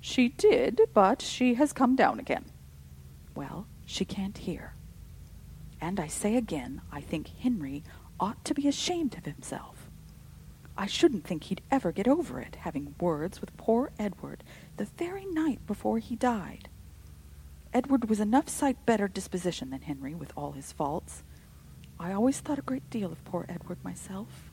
She 0.00 0.28
did, 0.28 0.82
but 0.94 1.22
she 1.22 1.54
has 1.54 1.72
come 1.72 1.96
down 1.96 2.20
again. 2.20 2.44
Well, 3.34 3.66
she 3.84 4.04
can't 4.04 4.38
hear. 4.38 4.74
And 5.80 5.98
I 5.98 6.06
say 6.06 6.36
again, 6.36 6.82
I 6.92 7.00
think 7.00 7.30
Henry 7.40 7.82
ought 8.20 8.44
to 8.44 8.54
be 8.54 8.68
ashamed 8.68 9.18
of 9.18 9.24
himself. 9.24 9.90
I 10.80 10.86
shouldn't 10.86 11.24
think 11.24 11.44
he'd 11.44 11.62
ever 11.72 11.90
get 11.90 12.06
over 12.06 12.38
it, 12.38 12.58
having 12.60 12.94
words 13.00 13.40
with 13.40 13.56
poor 13.56 13.90
Edward 13.98 14.44
the 14.78 14.86
very 14.96 15.26
night 15.26 15.66
before 15.66 15.98
he 15.98 16.16
died. 16.16 16.68
Edward 17.72 18.08
was 18.08 18.20
enough 18.20 18.48
sight 18.48 18.86
better 18.86 19.08
disposition 19.08 19.70
than 19.70 19.82
Henry, 19.82 20.14
with 20.14 20.32
all 20.36 20.52
his 20.52 20.72
faults. 20.72 21.22
I 22.00 22.12
always 22.12 22.40
thought 22.40 22.58
a 22.58 22.62
great 22.62 22.88
deal 22.88 23.12
of 23.12 23.24
poor 23.24 23.44
Edward 23.48 23.84
myself. 23.84 24.52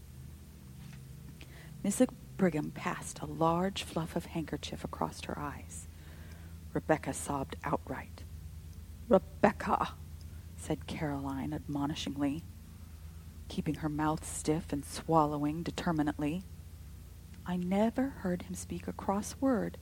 Mrs. 1.84 2.10
Brigham 2.38 2.72
passed 2.72 3.20
a 3.20 3.26
large 3.26 3.84
fluff 3.84 4.16
of 4.16 4.26
handkerchief 4.26 4.84
across 4.84 5.22
her 5.26 5.40
eyes. 5.40 5.88
Rebecca 6.74 7.14
sobbed 7.14 7.56
outright. 7.64 8.24
Rebecca, 9.08 9.94
said 10.58 10.88
Caroline 10.88 11.54
admonishingly 11.54 12.44
keeping 13.48 13.76
her 13.76 13.90
mouth 13.90 14.26
stiff 14.26 14.74
and 14.74 14.84
swallowing 14.84 15.64
determinately. 15.64 16.44
I 17.46 17.58
never 17.58 18.10
heard 18.10 18.44
him 18.44 18.56
speak 18.56 18.88
a 18.88 18.94
cross 18.94 19.36
word, 19.40 19.78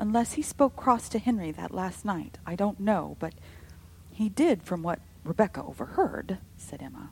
unless 0.00 0.32
he 0.32 0.42
spoke 0.42 0.74
cross 0.76 1.10
to 1.10 1.18
Henry 1.18 1.52
that 1.52 1.74
last 1.74 2.06
night. 2.06 2.38
I 2.46 2.56
don't 2.56 2.80
know, 2.80 3.16
but 3.20 3.34
He 4.12 4.28
did, 4.28 4.62
from 4.62 4.82
what 4.82 4.98
Rebecca 5.24 5.62
overheard, 5.62 6.38
said 6.56 6.82
Emma. 6.82 7.10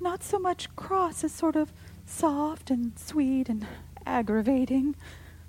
Not 0.00 0.22
so 0.22 0.38
much 0.38 0.74
cross 0.76 1.24
as 1.24 1.32
sort 1.32 1.56
of 1.56 1.72
soft 2.04 2.70
and 2.70 2.98
sweet 2.98 3.48
and 3.48 3.66
aggravating, 4.06 4.96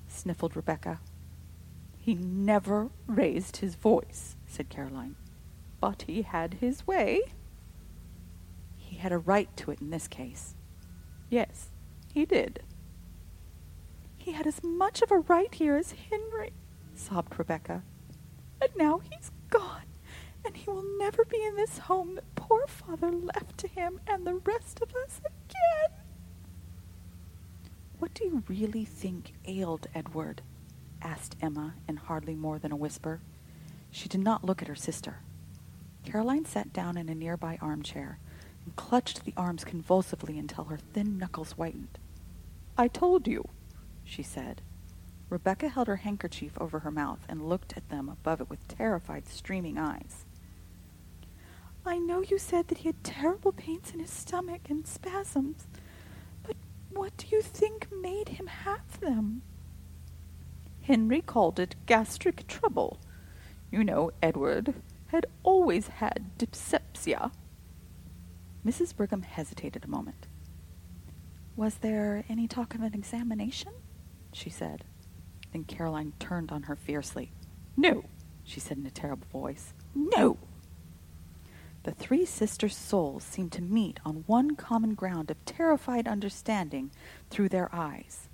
sniffled 0.08 0.56
Rebecca. 0.56 1.00
He 2.00 2.16
never 2.16 2.90
raised 3.06 3.58
his 3.58 3.76
voice, 3.76 4.36
said 4.48 4.70
Caroline. 4.70 5.16
But 5.80 6.04
he 6.08 6.24
had 6.24 6.56
his 6.56 6.88
way. 6.88 7.22
He 8.76 8.98
had 8.98 9.12
a 9.12 9.18
right 9.18 9.56
to 9.58 9.72
it 9.72 9.82
in 9.82 9.90
this 9.92 10.08
case. 10.08 10.56
Yes, 11.30 11.70
he 12.14 12.26
did. 12.26 12.64
He 14.30 14.36
had 14.36 14.46
as 14.46 14.64
much 14.64 15.02
of 15.02 15.10
a 15.10 15.22
right 15.22 15.52
here 15.52 15.76
as 15.76 15.96
Henry, 16.12 16.54
sobbed 16.94 17.40
Rebecca. 17.40 17.82
And 18.62 18.70
now 18.78 19.00
he's 19.00 19.32
gone, 19.50 19.88
and 20.46 20.56
he 20.56 20.70
will 20.70 20.86
never 21.00 21.26
be 21.26 21.44
in 21.44 21.56
this 21.56 21.80
home 21.80 22.14
that 22.14 22.36
poor 22.36 22.68
father 22.68 23.10
left 23.10 23.58
to 23.58 23.68
him 23.68 24.00
and 24.06 24.28
the 24.28 24.36
rest 24.36 24.84
of 24.84 24.96
us 24.96 25.20
again. 25.26 25.98
What 27.98 28.14
do 28.14 28.24
you 28.24 28.44
really 28.48 28.86
think 28.86 29.34
ailed 29.46 29.88
Edward? 29.96 30.44
asked 31.02 31.36
Emma 31.42 31.74
in 31.88 31.98
hardly 31.98 32.36
more 32.36 32.60
than 32.60 32.72
a 32.72 32.78
whisper. 32.78 33.22
She 33.90 34.08
did 34.08 34.22
not 34.22 34.46
look 34.46 34.62
at 34.62 34.68
her 34.68 34.76
sister. 34.76 35.22
Caroline 36.06 36.46
sat 36.46 36.72
down 36.72 36.98
in 36.98 37.10
a 37.10 37.16
nearby 37.16 37.58
armchair 37.64 38.20
and 38.64 38.76
clutched 38.76 39.26
the 39.26 39.34
arms 39.36 39.64
convulsively 39.64 40.38
until 40.38 40.66
her 40.66 40.78
thin 40.78 41.18
knuckles 41.18 41.54
whitened. 41.54 41.98
I 42.78 42.88
told 42.88 43.28
you, 43.28 43.44
she 44.10 44.24
said. 44.24 44.62
Rebecca 45.30 45.70
held 45.70 45.88
her 45.88 45.98
handkerchief 45.98 46.54
over 46.60 46.80
her 46.80 46.92
mouth 46.92 47.20
and 47.30 47.48
looked 47.48 47.78
at 47.78 47.90
them 47.90 48.10
above 48.10 48.42
it 48.42 48.50
with 48.50 48.68
terrified, 48.68 49.28
streaming 49.28 49.78
eyes. 49.78 50.26
I 51.86 52.00
know 52.00 52.22
you 52.22 52.40
said 52.40 52.68
that 52.68 52.80
he 52.80 52.90
had 52.90 53.04
terrible 53.04 53.52
pains 53.52 53.94
in 53.94 54.00
his 54.00 54.10
stomach 54.10 54.70
and 54.70 54.88
spasms, 54.88 55.68
but 56.44 56.56
what 56.90 57.16
do 57.18 57.28
you 57.32 57.42
think 57.42 57.88
made 57.92 58.30
him 58.30 58.48
have 58.48 59.00
them? 59.00 59.44
Henry 60.82 61.22
called 61.22 61.60
it 61.60 61.76
gastric 61.86 62.48
trouble. 62.48 63.00
You 63.72 63.84
know, 63.84 64.12
Edward 64.24 64.74
had 65.08 65.28
always 65.44 65.88
had 65.88 66.38
dyspepsia. 66.38 67.32
Mrs. 68.66 68.96
Brigham 68.96 69.22
hesitated 69.22 69.86
a 69.86 69.90
moment. 69.90 70.28
Was 71.56 71.76
there 71.76 72.24
any 72.28 72.48
talk 72.48 72.74
of 72.74 72.82
an 72.82 72.94
examination? 72.96 73.74
She 74.34 74.50
said. 74.50 74.84
Then 75.52 75.64
Caroline 75.64 76.14
turned 76.20 76.52
on 76.52 76.64
her 76.64 76.76
fiercely. 76.76 77.32
No, 77.76 78.04
she 78.44 78.60
said 78.60 78.78
in 78.78 78.86
a 78.86 78.92
terrible 78.92 79.28
voice. 79.32 79.74
No! 79.96 80.38
The 81.84 81.92
three 81.92 82.26
sisters' 82.26 82.76
souls 82.76 83.24
seemed 83.24 83.52
to 83.54 83.62
meet 83.62 84.00
on 84.06 84.24
one 84.28 84.56
common 84.56 84.94
ground 84.96 85.32
of 85.32 85.44
terrified 85.46 86.08
understanding 86.08 86.92
through 87.30 87.50
their 87.50 87.74
eyes. 87.74 88.28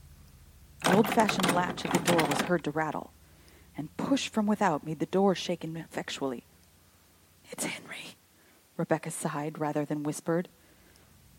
The 0.84 0.96
old-fashioned 0.96 1.54
latch 1.54 1.86
of 1.86 1.92
the 1.92 2.12
door 2.12 2.28
was 2.28 2.42
heard 2.42 2.64
to 2.66 2.72
rattle, 2.72 3.14
and 3.78 3.96
push 3.98 4.28
from 4.30 4.46
without 4.48 4.86
made 4.86 5.00
the 5.00 5.06
door 5.06 5.36
shake 5.36 5.64
ineffectually. 5.64 6.44
It's 7.52 7.66
Henry, 7.66 8.16
Rebecca 8.78 9.12
sighed 9.12 9.60
rather 9.60 9.86
than 9.86 10.04
whispered. 10.04 10.50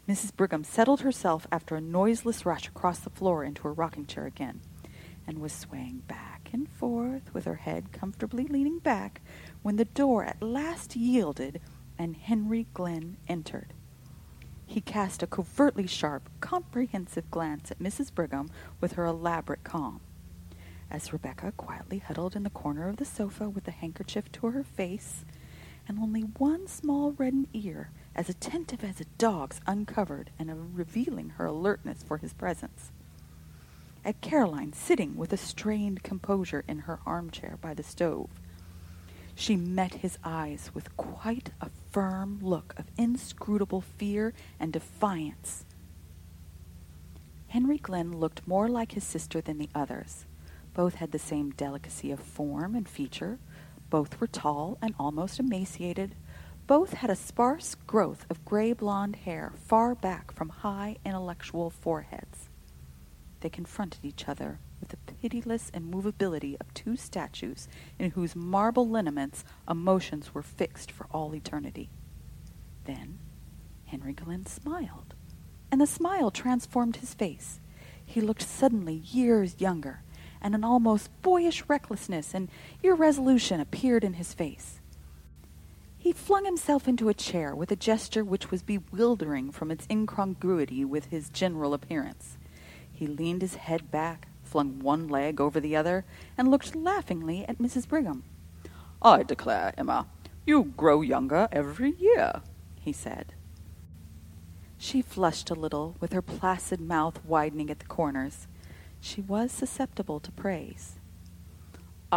Mrs. 0.08 0.36
Brigham 0.36 0.62
settled 0.62 1.00
herself 1.00 1.48
after 1.50 1.74
a 1.74 1.80
noiseless 1.80 2.46
rush 2.46 2.68
across 2.68 3.00
the 3.00 3.10
floor 3.10 3.42
into 3.42 3.62
her 3.62 3.72
rocking 3.72 4.06
chair 4.06 4.24
again, 4.24 4.60
and 5.26 5.40
was 5.40 5.52
swaying 5.52 6.04
back 6.06 6.48
and 6.52 6.68
forth 6.68 7.34
with 7.34 7.44
her 7.44 7.56
head 7.56 7.90
comfortably 7.90 8.46
leaning 8.46 8.78
back 8.78 9.20
when 9.62 9.76
the 9.76 9.84
door 9.84 10.24
at 10.24 10.40
last 10.40 10.94
yielded 10.94 11.60
and 11.98 12.16
Henry 12.16 12.68
Glynn 12.72 13.16
entered. 13.26 13.72
He 14.64 14.80
cast 14.80 15.24
a 15.24 15.26
covertly 15.26 15.88
sharp, 15.88 16.30
comprehensive 16.40 17.28
glance 17.30 17.72
at 17.72 17.80
Mrs. 17.80 18.14
Brigham 18.14 18.48
with 18.80 18.92
her 18.92 19.06
elaborate 19.06 19.64
calm. 19.64 20.00
As 20.88 21.12
Rebecca 21.12 21.52
quietly 21.56 21.98
huddled 21.98 22.36
in 22.36 22.44
the 22.44 22.50
corner 22.50 22.88
of 22.88 22.98
the 22.98 23.04
sofa 23.04 23.48
with 23.48 23.64
the 23.64 23.72
handkerchief 23.72 24.30
to 24.32 24.46
her 24.50 24.62
face, 24.62 25.24
and 25.88 25.98
only 25.98 26.20
one 26.20 26.68
small 26.68 27.12
reddened 27.12 27.48
ear, 27.52 27.90
as 28.16 28.28
attentive 28.30 28.82
as 28.82 29.00
a 29.00 29.04
dog's, 29.18 29.60
uncovered 29.66 30.30
and 30.38 30.76
revealing 30.76 31.28
her 31.36 31.44
alertness 31.44 32.02
for 32.02 32.16
his 32.16 32.32
presence. 32.32 32.90
At 34.04 34.20
Caroline 34.22 34.72
sitting 34.72 35.16
with 35.16 35.32
a 35.32 35.36
strained 35.36 36.02
composure 36.02 36.64
in 36.66 36.80
her 36.80 36.98
armchair 37.04 37.58
by 37.60 37.74
the 37.74 37.82
stove, 37.82 38.30
she 39.34 39.54
met 39.54 39.96
his 39.96 40.18
eyes 40.24 40.70
with 40.72 40.96
quite 40.96 41.50
a 41.60 41.68
firm 41.90 42.38
look 42.40 42.74
of 42.78 42.86
inscrutable 42.96 43.82
fear 43.82 44.32
and 44.58 44.72
defiance. 44.72 45.66
Henry 47.48 47.76
Glynn 47.76 48.16
looked 48.16 48.48
more 48.48 48.68
like 48.68 48.92
his 48.92 49.04
sister 49.04 49.42
than 49.42 49.58
the 49.58 49.68
others. 49.74 50.24
Both 50.72 50.94
had 50.94 51.12
the 51.12 51.18
same 51.18 51.50
delicacy 51.50 52.10
of 52.10 52.20
form 52.20 52.74
and 52.74 52.88
feature. 52.88 53.38
Both 53.90 54.20
were 54.20 54.26
tall 54.26 54.78
and 54.80 54.94
almost 54.98 55.38
emaciated. 55.38 56.14
Both 56.66 56.94
had 56.94 57.10
a 57.10 57.16
sparse 57.16 57.76
growth 57.86 58.26
of 58.28 58.44
gray 58.44 58.72
blonde 58.72 59.16
hair 59.16 59.52
far 59.54 59.94
back 59.94 60.32
from 60.32 60.48
high 60.48 60.96
intellectual 61.04 61.70
foreheads. 61.70 62.48
They 63.38 63.50
confronted 63.50 64.04
each 64.04 64.28
other 64.28 64.58
with 64.80 64.88
the 64.88 64.96
pitiless 64.96 65.70
immovability 65.70 66.56
of 66.60 66.74
two 66.74 66.96
statues 66.96 67.68
in 68.00 68.10
whose 68.10 68.34
marble 68.34 68.88
lineaments 68.88 69.44
emotions 69.70 70.34
were 70.34 70.42
fixed 70.42 70.90
for 70.90 71.06
all 71.12 71.36
eternity. 71.36 71.88
Then 72.84 73.20
Henry 73.84 74.12
Glynn 74.12 74.46
smiled, 74.46 75.14
and 75.70 75.80
the 75.80 75.86
smile 75.86 76.32
transformed 76.32 76.96
his 76.96 77.14
face. 77.14 77.60
He 78.04 78.20
looked 78.20 78.42
suddenly 78.42 78.94
years 78.94 79.60
younger, 79.60 80.02
and 80.42 80.52
an 80.52 80.64
almost 80.64 81.10
boyish 81.22 81.62
recklessness 81.68 82.34
and 82.34 82.48
irresolution 82.82 83.60
appeared 83.60 84.02
in 84.02 84.14
his 84.14 84.34
face. 84.34 84.80
He 86.06 86.12
flung 86.12 86.44
himself 86.44 86.86
into 86.86 87.08
a 87.08 87.14
chair 87.14 87.52
with 87.52 87.72
a 87.72 87.74
gesture 87.74 88.22
which 88.22 88.48
was 88.52 88.62
bewildering 88.62 89.50
from 89.50 89.72
its 89.72 89.88
incongruity 89.90 90.84
with 90.84 91.06
his 91.06 91.28
general 91.30 91.74
appearance. 91.74 92.38
He 92.92 93.08
leaned 93.08 93.42
his 93.42 93.56
head 93.56 93.90
back, 93.90 94.28
flung 94.44 94.78
one 94.78 95.08
leg 95.08 95.40
over 95.40 95.58
the 95.58 95.74
other, 95.74 96.04
and 96.38 96.48
looked 96.48 96.76
laughingly 96.76 97.44
at 97.48 97.58
Mrs. 97.58 97.88
Brigham. 97.88 98.22
I 99.02 99.24
declare, 99.24 99.74
Emma, 99.76 100.06
you 100.46 100.72
grow 100.76 101.00
younger 101.00 101.48
every 101.50 101.96
year, 101.98 102.40
he 102.80 102.92
said. 102.92 103.34
She 104.78 105.02
flushed 105.02 105.50
a 105.50 105.54
little, 105.54 105.96
with 105.98 106.12
her 106.12 106.22
placid 106.22 106.80
mouth 106.80 107.18
widening 107.24 107.68
at 107.68 107.80
the 107.80 107.86
corners. 107.86 108.46
She 109.00 109.22
was 109.22 109.50
susceptible 109.50 110.20
to 110.20 110.30
praise. 110.30 111.00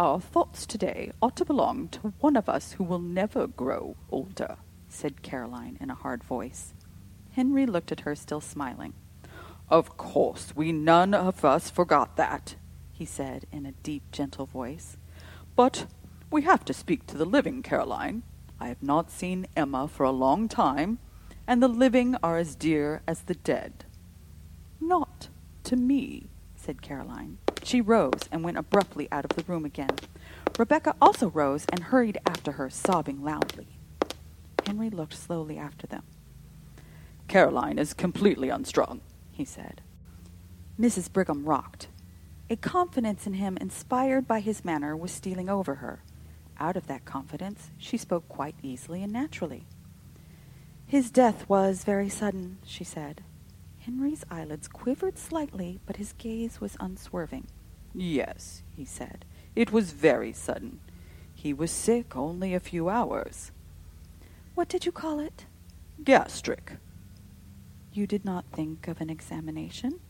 Our 0.00 0.18
thoughts 0.18 0.64
today 0.64 1.12
ought 1.20 1.36
to 1.36 1.44
belong 1.44 1.88
to 1.88 2.14
one 2.20 2.34
of 2.34 2.48
us 2.48 2.72
who 2.72 2.84
will 2.84 3.00
never 3.00 3.46
grow 3.46 3.96
older, 4.10 4.56
said 4.88 5.20
Caroline 5.20 5.76
in 5.78 5.90
a 5.90 5.94
hard 5.94 6.24
voice. 6.24 6.72
Henry 7.32 7.66
looked 7.66 7.92
at 7.92 8.00
her, 8.00 8.14
still 8.14 8.40
smiling. 8.40 8.94
Of 9.68 9.98
course, 9.98 10.54
we 10.56 10.72
none 10.72 11.12
of 11.12 11.44
us 11.44 11.68
forgot 11.68 12.16
that, 12.16 12.54
he 12.90 13.04
said 13.04 13.44
in 13.52 13.66
a 13.66 13.72
deep, 13.72 14.10
gentle 14.10 14.46
voice. 14.46 14.96
But 15.54 15.84
we 16.30 16.40
have 16.44 16.64
to 16.64 16.72
speak 16.72 17.06
to 17.08 17.18
the 17.18 17.26
living, 17.26 17.62
Caroline. 17.62 18.22
I 18.58 18.68
have 18.68 18.82
not 18.82 19.10
seen 19.10 19.48
Emma 19.54 19.86
for 19.86 20.04
a 20.04 20.10
long 20.10 20.48
time, 20.48 20.98
and 21.46 21.62
the 21.62 21.68
living 21.68 22.16
are 22.22 22.38
as 22.38 22.54
dear 22.54 23.02
as 23.06 23.24
the 23.24 23.34
dead. 23.34 23.84
Not 24.80 25.28
to 25.64 25.76
me, 25.76 26.30
said 26.56 26.80
Caroline. 26.80 27.36
She 27.62 27.80
rose 27.80 28.28
and 28.32 28.42
went 28.42 28.58
abruptly 28.58 29.08
out 29.12 29.24
of 29.24 29.36
the 29.36 29.44
room 29.50 29.64
again. 29.64 29.96
Rebecca 30.58 30.94
also 31.00 31.28
rose 31.28 31.66
and 31.70 31.84
hurried 31.84 32.18
after 32.26 32.52
her, 32.52 32.68
sobbing 32.70 33.22
loudly. 33.22 33.78
Henry 34.66 34.90
looked 34.90 35.14
slowly 35.14 35.58
after 35.58 35.86
them. 35.86 36.02
Caroline 37.28 37.78
is 37.78 37.94
completely 37.94 38.48
unstrung, 38.48 39.00
he 39.30 39.44
said. 39.44 39.80
Mrs. 40.78 41.12
Brigham 41.12 41.44
rocked. 41.44 41.88
A 42.48 42.56
confidence 42.56 43.26
in 43.26 43.34
him 43.34 43.56
inspired 43.60 44.26
by 44.26 44.40
his 44.40 44.64
manner 44.64 44.96
was 44.96 45.12
stealing 45.12 45.48
over 45.48 45.76
her. 45.76 46.02
Out 46.58 46.76
of 46.76 46.88
that 46.88 47.04
confidence, 47.04 47.70
she 47.78 47.96
spoke 47.96 48.28
quite 48.28 48.56
easily 48.62 49.02
and 49.02 49.12
naturally. 49.12 49.66
His 50.86 51.10
death 51.10 51.48
was 51.48 51.84
very 51.84 52.08
sudden, 52.08 52.58
she 52.64 52.82
said. 52.82 53.22
Henry's 53.80 54.24
eyelids 54.30 54.68
quivered 54.68 55.16
slightly, 55.18 55.80
but 55.86 55.96
his 55.96 56.12
gaze 56.12 56.60
was 56.60 56.76
unswerving. 56.80 57.46
Yes, 57.94 58.62
he 58.76 58.84
said. 58.84 59.24
It 59.56 59.72
was 59.72 59.92
very 59.92 60.32
sudden. 60.32 60.80
He 61.34 61.54
was 61.54 61.70
sick 61.70 62.14
only 62.14 62.52
a 62.54 62.60
few 62.60 62.90
hours. 62.90 63.52
What 64.54 64.68
did 64.68 64.84
you 64.84 64.92
call 64.92 65.18
it? 65.18 65.46
Gastric. 66.04 66.76
You 67.92 68.06
did 68.06 68.24
not 68.24 68.44
think 68.52 68.86
of 68.86 69.00
an 69.00 69.08
examination? 69.08 70.00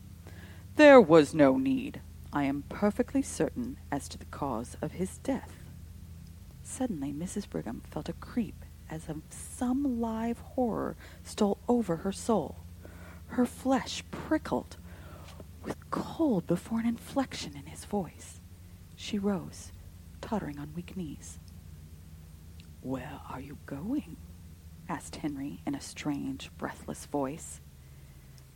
There 0.75 0.99
was 0.99 1.33
no 1.33 1.57
need. 1.57 2.01
I 2.33 2.43
am 2.43 2.63
perfectly 2.67 3.21
certain 3.21 3.77
as 3.91 4.09
to 4.09 4.17
the 4.17 4.25
cause 4.25 4.75
of 4.81 4.93
his 4.93 5.17
death. 5.19 5.53
Suddenly, 6.61 7.13
Mrs. 7.13 7.49
Brigham 7.49 7.81
felt 7.89 8.09
a 8.09 8.13
creep 8.13 8.65
as 8.89 9.07
of 9.07 9.21
some 9.29 10.01
live 10.01 10.39
horror 10.39 10.97
stole 11.23 11.57
over 11.67 11.97
her 11.97 12.11
soul. 12.11 12.57
Her 13.31 13.45
flesh 13.45 14.03
prickled 14.11 14.77
with 15.63 15.89
cold 15.89 16.47
before 16.47 16.79
an 16.79 16.85
inflection 16.85 17.55
in 17.55 17.65
his 17.65 17.85
voice. 17.85 18.41
She 18.95 19.17
rose, 19.17 19.71
tottering 20.19 20.59
on 20.59 20.73
weak 20.75 20.97
knees. 20.97 21.39
Where 22.81 23.19
are 23.29 23.39
you 23.39 23.57
going? 23.65 24.17
asked 24.89 25.17
Henry 25.17 25.61
in 25.65 25.75
a 25.75 25.81
strange, 25.81 26.51
breathless 26.57 27.05
voice. 27.05 27.61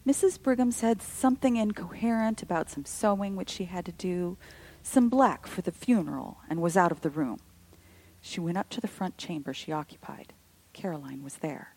Mrs. 0.05 0.41
Brigham 0.41 0.71
said 0.71 1.01
something 1.01 1.55
incoherent 1.55 2.43
about 2.43 2.69
some 2.69 2.83
sewing 2.83 3.37
which 3.37 3.49
she 3.49 3.65
had 3.65 3.85
to 3.85 3.93
do, 3.93 4.37
some 4.83 5.07
black 5.07 5.47
for 5.47 5.61
the 5.61 5.71
funeral, 5.71 6.39
and 6.49 6.61
was 6.61 6.75
out 6.75 6.91
of 6.91 6.99
the 6.99 7.09
room. 7.09 7.39
She 8.19 8.41
went 8.41 8.57
up 8.57 8.69
to 8.71 8.81
the 8.81 8.87
front 8.87 9.17
chamber 9.17 9.53
she 9.53 9.71
occupied. 9.71 10.33
Caroline 10.73 11.23
was 11.23 11.37
there. 11.37 11.75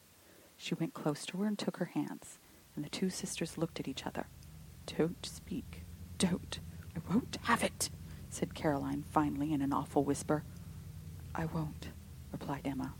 She 0.57 0.75
went 0.75 0.95
close 0.95 1.25
to 1.27 1.39
her 1.39 1.47
and 1.47 1.57
took 1.57 1.77
her 1.77 1.93
hands, 1.95 2.39
and 2.79 2.85
the 2.85 2.89
two 2.91 3.11
sisters 3.11 3.59
looked 3.59 3.81
at 3.81 3.89
each 3.89 4.07
other. 4.07 4.29
Don't 4.87 5.27
speak. 5.27 5.83
Don't. 6.17 6.61
I 6.95 7.13
won't 7.13 7.37
have 7.43 7.65
it, 7.65 7.91
said 8.31 8.55
Caroline 8.55 9.03
finally 9.11 9.53
in 9.53 9.63
an 9.63 9.73
awful 9.73 10.05
whisper. 10.05 10.45
I 11.35 11.47
won't, 11.47 11.89
replied 12.31 12.61
Emma. 12.65 12.95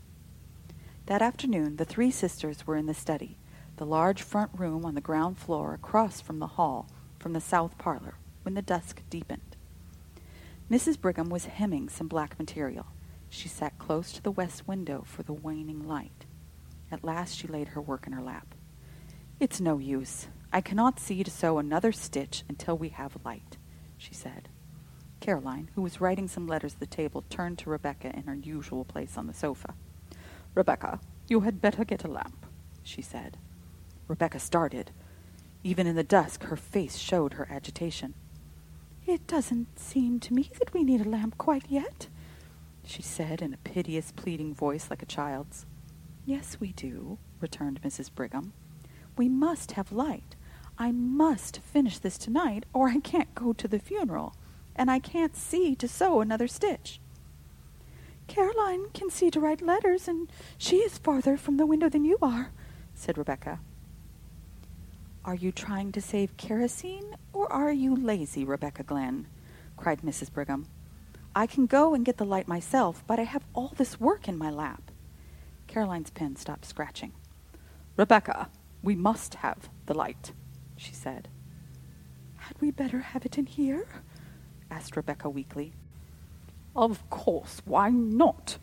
That 1.05 1.21
afternoon, 1.21 1.77
the 1.77 1.85
three 1.85 2.11
sisters 2.11 2.67
were 2.67 2.75
in 2.75 2.87
the 2.87 2.93
study, 2.93 3.37
the 3.77 3.85
large 3.85 4.21
front 4.21 4.51
room 4.53 4.83
on 4.83 4.95
the 4.95 4.99
ground 4.99 5.37
floor 5.37 5.73
across 5.73 6.19
from 6.19 6.39
the 6.39 6.47
hall 6.47 6.89
from 7.17 7.31
the 7.31 7.39
south 7.39 7.77
parlor, 7.77 8.15
when 8.41 8.55
the 8.55 8.61
dusk 8.61 9.01
deepened. 9.09 9.55
Mrs. 10.69 10.99
Brigham 10.99 11.29
was 11.29 11.45
hemming 11.45 11.87
some 11.87 12.09
black 12.09 12.37
material. 12.37 12.87
She 13.29 13.47
sat 13.47 13.79
close 13.79 14.11
to 14.11 14.21
the 14.21 14.29
west 14.29 14.67
window 14.67 15.05
for 15.05 15.23
the 15.23 15.31
waning 15.31 15.87
light. 15.87 16.25
At 16.91 17.05
last 17.05 17.37
she 17.37 17.47
laid 17.47 17.69
her 17.69 17.81
work 17.81 18.07
in 18.07 18.11
her 18.11 18.21
lap. 18.21 18.55
It's 19.39 19.61
no 19.61 19.77
use. 19.77 20.27
I 20.51 20.59
cannot 20.59 20.99
see 20.99 21.23
to 21.23 21.31
sew 21.31 21.59
another 21.59 21.93
stitch 21.93 22.43
until 22.49 22.77
we 22.77 22.89
have 22.89 23.23
light, 23.23 23.55
she 23.97 24.13
said. 24.13 24.49
Caroline, 25.21 25.69
who 25.75 25.81
was 25.81 26.01
writing 26.01 26.27
some 26.27 26.45
letters 26.45 26.73
at 26.73 26.81
the 26.81 26.85
table, 26.85 27.23
turned 27.29 27.57
to 27.59 27.69
Rebecca 27.69 28.13
in 28.13 28.23
her 28.23 28.35
usual 28.35 28.83
place 28.83 29.17
on 29.17 29.27
the 29.27 29.33
sofa. 29.33 29.75
Rebecca, 30.55 30.99
you 31.29 31.41
had 31.41 31.61
better 31.61 31.85
get 31.85 32.03
a 32.03 32.09
lamp, 32.09 32.45
she 32.83 33.01
said. 33.01 33.37
Rebecca 34.09 34.39
started. 34.39 34.91
Even 35.63 35.87
in 35.87 35.95
the 35.95 36.03
dusk, 36.03 36.43
her 36.43 36.57
face 36.57 36.97
showed 36.97 37.33
her 37.33 37.47
agitation. 37.49 38.15
It 39.07 39.25
doesn't 39.25 39.79
seem 39.79 40.19
to 40.19 40.33
me 40.33 40.51
that 40.59 40.73
we 40.73 40.83
need 40.83 40.99
a 40.99 41.09
lamp 41.09 41.37
quite 41.37 41.65
yet, 41.69 42.09
she 42.83 43.01
said 43.01 43.41
in 43.41 43.53
a 43.53 43.57
piteous, 43.57 44.11
pleading 44.11 44.53
voice 44.53 44.89
like 44.89 45.01
a 45.01 45.05
child's. 45.05 45.65
Yes, 46.25 46.57
we 46.59 46.73
do, 46.73 47.19
returned 47.39 47.81
Mrs. 47.81 48.13
Brigham. 48.13 48.51
We 49.19 49.27
must 49.27 49.73
have 49.73 49.91
light. 49.91 50.37
I 50.77 50.93
must 50.93 51.59
finish 51.59 51.99
this 51.99 52.17
tonight, 52.17 52.65
or 52.71 52.87
I 52.87 53.01
can't 53.01 53.35
go 53.35 53.51
to 53.51 53.67
the 53.67 53.77
funeral, 53.77 54.33
and 54.77 54.89
I 54.89 54.99
can't 54.99 55.35
see 55.35 55.75
to 55.75 55.89
sew 55.89 56.21
another 56.21 56.47
stitch. 56.47 57.01
Caroline 58.27 58.91
can 58.93 59.09
see 59.09 59.29
to 59.31 59.41
write 59.41 59.61
letters, 59.61 60.07
and 60.07 60.31
she 60.57 60.77
is 60.77 60.97
farther 60.97 61.35
from 61.35 61.57
the 61.57 61.65
window 61.65 61.89
than 61.89 62.05
you 62.05 62.17
are, 62.21 62.53
said 62.93 63.17
Rebecca. 63.17 63.59
Are 65.25 65.35
you 65.35 65.51
trying 65.51 65.91
to 65.91 66.01
save 66.01 66.37
kerosene, 66.37 67.17
or 67.33 67.51
are 67.51 67.73
you 67.73 67.93
lazy, 67.93 68.45
Rebecca 68.45 68.83
Glynn? 68.83 69.27
cried 69.75 69.99
Mrs. 70.01 70.31
Brigham. 70.31 70.65
I 71.35 71.45
can 71.45 71.65
go 71.65 71.93
and 71.93 72.05
get 72.05 72.15
the 72.15 72.23
light 72.23 72.47
myself, 72.47 73.03
but 73.05 73.19
I 73.19 73.23
have 73.23 73.43
all 73.53 73.73
this 73.75 73.99
work 73.99 74.29
in 74.29 74.37
my 74.37 74.49
lap. 74.49 74.91
Caroline's 75.67 76.09
pen 76.09 76.37
stopped 76.37 76.63
scratching. 76.63 77.11
Rebecca, 77.97 78.47
we 78.81 78.95
must 78.95 79.35
have 79.35 79.69
the 79.85 79.93
light, 79.93 80.31
she 80.77 80.93
said. 80.93 81.27
Had 82.37 82.55
we 82.59 82.71
better 82.71 82.99
have 82.99 83.25
it 83.25 83.37
in 83.37 83.45
here? 83.45 83.87
asked 84.71 84.95
Rebecca 84.95 85.29
weakly. 85.29 85.73
Of 86.75 87.09
course, 87.09 87.61
why 87.65 87.89
not? 87.89 88.57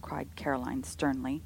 cried 0.00 0.34
Caroline 0.34 0.82
sternly. 0.82 1.42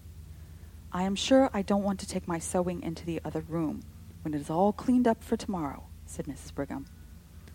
I 0.93 1.03
am 1.03 1.15
sure 1.15 1.51
I 1.53 1.63
don't 1.63 1.83
want 1.83 2.01
to 2.01 2.09
take 2.09 2.27
my 2.27 2.39
sewing 2.39 2.83
into 2.83 3.05
the 3.05 3.21
other 3.25 3.45
room, 3.49 3.83
when 4.23 4.33
it 4.33 4.41
is 4.41 4.49
all 4.49 4.73
cleaned 4.73 5.07
up 5.07 5.23
for 5.23 5.37
tomorrow, 5.37 5.85
said 6.07 6.27
Mrs. 6.27 6.55
Brigham. 6.55 6.87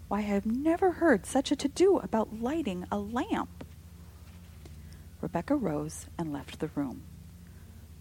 Why, 0.08 0.19
I 0.19 0.21
have 0.21 0.45
never 0.45 0.91
heard 0.91 1.26
such 1.26 1.52
a 1.52 1.56
to-do 1.56 1.97
about 1.97 2.41
lighting 2.41 2.86
a 2.91 3.00
lamp. 3.00 3.63
Rebecca 5.21 5.56
rose 5.56 6.08
and 6.17 6.34
left 6.34 6.60
the 6.60 6.67
room. 6.76 7.04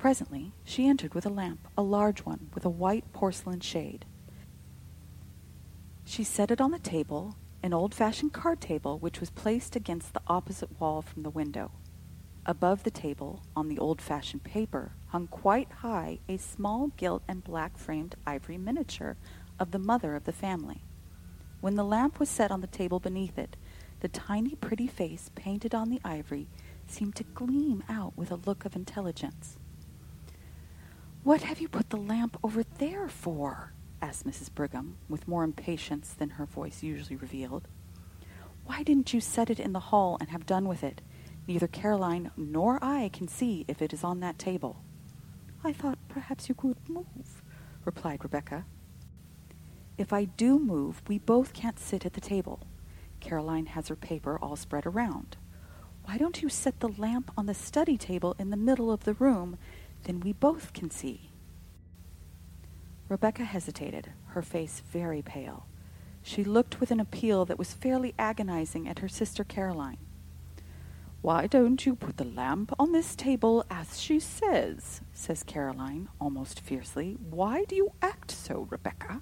Presently 0.00 0.54
she 0.64 0.88
entered 0.88 1.12
with 1.12 1.26
a 1.26 1.28
lamp, 1.28 1.68
a 1.76 1.82
large 1.82 2.20
one, 2.20 2.48
with 2.54 2.64
a 2.64 2.70
white 2.70 3.12
porcelain 3.12 3.60
shade. 3.60 4.06
She 6.06 6.24
set 6.24 6.50
it 6.50 6.58
on 6.58 6.70
the 6.70 6.78
table, 6.78 7.36
an 7.62 7.74
old-fashioned 7.74 8.32
card 8.32 8.62
table 8.62 8.98
which 8.98 9.20
was 9.20 9.28
placed 9.28 9.76
against 9.76 10.14
the 10.14 10.22
opposite 10.26 10.80
wall 10.80 11.02
from 11.02 11.22
the 11.22 11.28
window. 11.28 11.72
Above 12.46 12.82
the 12.82 12.90
table, 12.90 13.42
on 13.54 13.68
the 13.68 13.78
old-fashioned 13.78 14.42
paper, 14.42 14.92
hung 15.08 15.26
quite 15.26 15.70
high 15.70 16.20
a 16.30 16.38
small 16.38 16.88
gilt 16.96 17.22
and 17.28 17.44
black-framed 17.44 18.14
ivory 18.26 18.56
miniature 18.56 19.18
of 19.58 19.70
the 19.70 19.78
mother 19.78 20.16
of 20.16 20.24
the 20.24 20.32
family. 20.32 20.82
When 21.60 21.74
the 21.74 21.84
lamp 21.84 22.18
was 22.18 22.30
set 22.30 22.50
on 22.50 22.62
the 22.62 22.66
table 22.66 23.00
beneath 23.00 23.36
it, 23.36 23.54
the 24.00 24.08
tiny 24.08 24.54
pretty 24.54 24.86
face 24.86 25.30
painted 25.34 25.74
on 25.74 25.90
the 25.90 26.00
ivory 26.02 26.48
seemed 26.86 27.16
to 27.16 27.24
gleam 27.24 27.84
out 27.86 28.16
with 28.16 28.30
a 28.30 28.40
look 28.46 28.64
of 28.64 28.74
intelligence. 28.74 29.58
What 31.22 31.42
have 31.42 31.60
you 31.60 31.68
put 31.68 31.90
the 31.90 31.98
lamp 31.98 32.38
over 32.42 32.62
there 32.62 33.06
for? 33.06 33.74
asked 34.00 34.26
Mrs. 34.26 34.52
Brigham, 34.54 34.96
with 35.06 35.28
more 35.28 35.44
impatience 35.44 36.14
than 36.14 36.30
her 36.30 36.46
voice 36.46 36.82
usually 36.82 37.16
revealed. 37.16 37.68
Why 38.64 38.82
didn't 38.82 39.12
you 39.12 39.20
set 39.20 39.50
it 39.50 39.60
in 39.60 39.74
the 39.74 39.80
hall 39.80 40.16
and 40.18 40.30
have 40.30 40.46
done 40.46 40.66
with 40.66 40.82
it? 40.82 41.02
Neither 41.46 41.66
Caroline 41.66 42.30
nor 42.38 42.82
I 42.82 43.10
can 43.12 43.28
see 43.28 43.66
if 43.68 43.82
it 43.82 43.92
is 43.92 44.02
on 44.02 44.20
that 44.20 44.38
table. 44.38 44.82
I 45.62 45.74
thought 45.74 45.98
perhaps 46.08 46.48
you 46.48 46.54
could 46.54 46.76
move, 46.88 47.42
replied 47.84 48.24
Rebecca. 48.24 48.64
If 49.98 50.14
I 50.14 50.24
do 50.24 50.58
move, 50.58 51.02
we 51.06 51.18
both 51.18 51.52
can't 51.52 51.78
sit 51.78 52.06
at 52.06 52.14
the 52.14 52.22
table. 52.22 52.66
Caroline 53.20 53.66
has 53.66 53.88
her 53.88 53.96
paper 53.96 54.38
all 54.40 54.56
spread 54.56 54.86
around. 54.86 55.36
Why 56.04 56.16
don't 56.16 56.40
you 56.40 56.48
set 56.48 56.80
the 56.80 56.88
lamp 56.88 57.30
on 57.36 57.44
the 57.44 57.52
study 57.52 57.98
table 57.98 58.34
in 58.38 58.48
the 58.48 58.56
middle 58.56 58.90
of 58.90 59.04
the 59.04 59.14
room? 59.14 59.58
Then 60.04 60.20
we 60.20 60.32
both 60.32 60.72
can 60.72 60.90
see. 60.90 61.30
Rebecca 63.08 63.44
hesitated, 63.44 64.12
her 64.28 64.42
face 64.42 64.82
very 64.92 65.22
pale. 65.22 65.66
She 66.22 66.44
looked 66.44 66.80
with 66.80 66.90
an 66.90 67.00
appeal 67.00 67.44
that 67.46 67.58
was 67.58 67.72
fairly 67.72 68.14
agonizing 68.18 68.88
at 68.88 69.00
her 69.00 69.08
sister 69.08 69.42
Caroline. 69.42 69.98
Why 71.22 71.46
don't 71.46 71.84
you 71.84 71.94
put 71.94 72.16
the 72.16 72.24
lamp 72.24 72.72
on 72.78 72.92
this 72.92 73.14
table 73.14 73.64
as 73.70 74.00
she 74.00 74.20
says? 74.20 75.02
says 75.12 75.42
Caroline, 75.42 76.08
almost 76.18 76.60
fiercely. 76.60 77.18
Why 77.28 77.64
do 77.64 77.76
you 77.76 77.92
act 78.00 78.30
so, 78.30 78.66
Rebecca? 78.70 79.20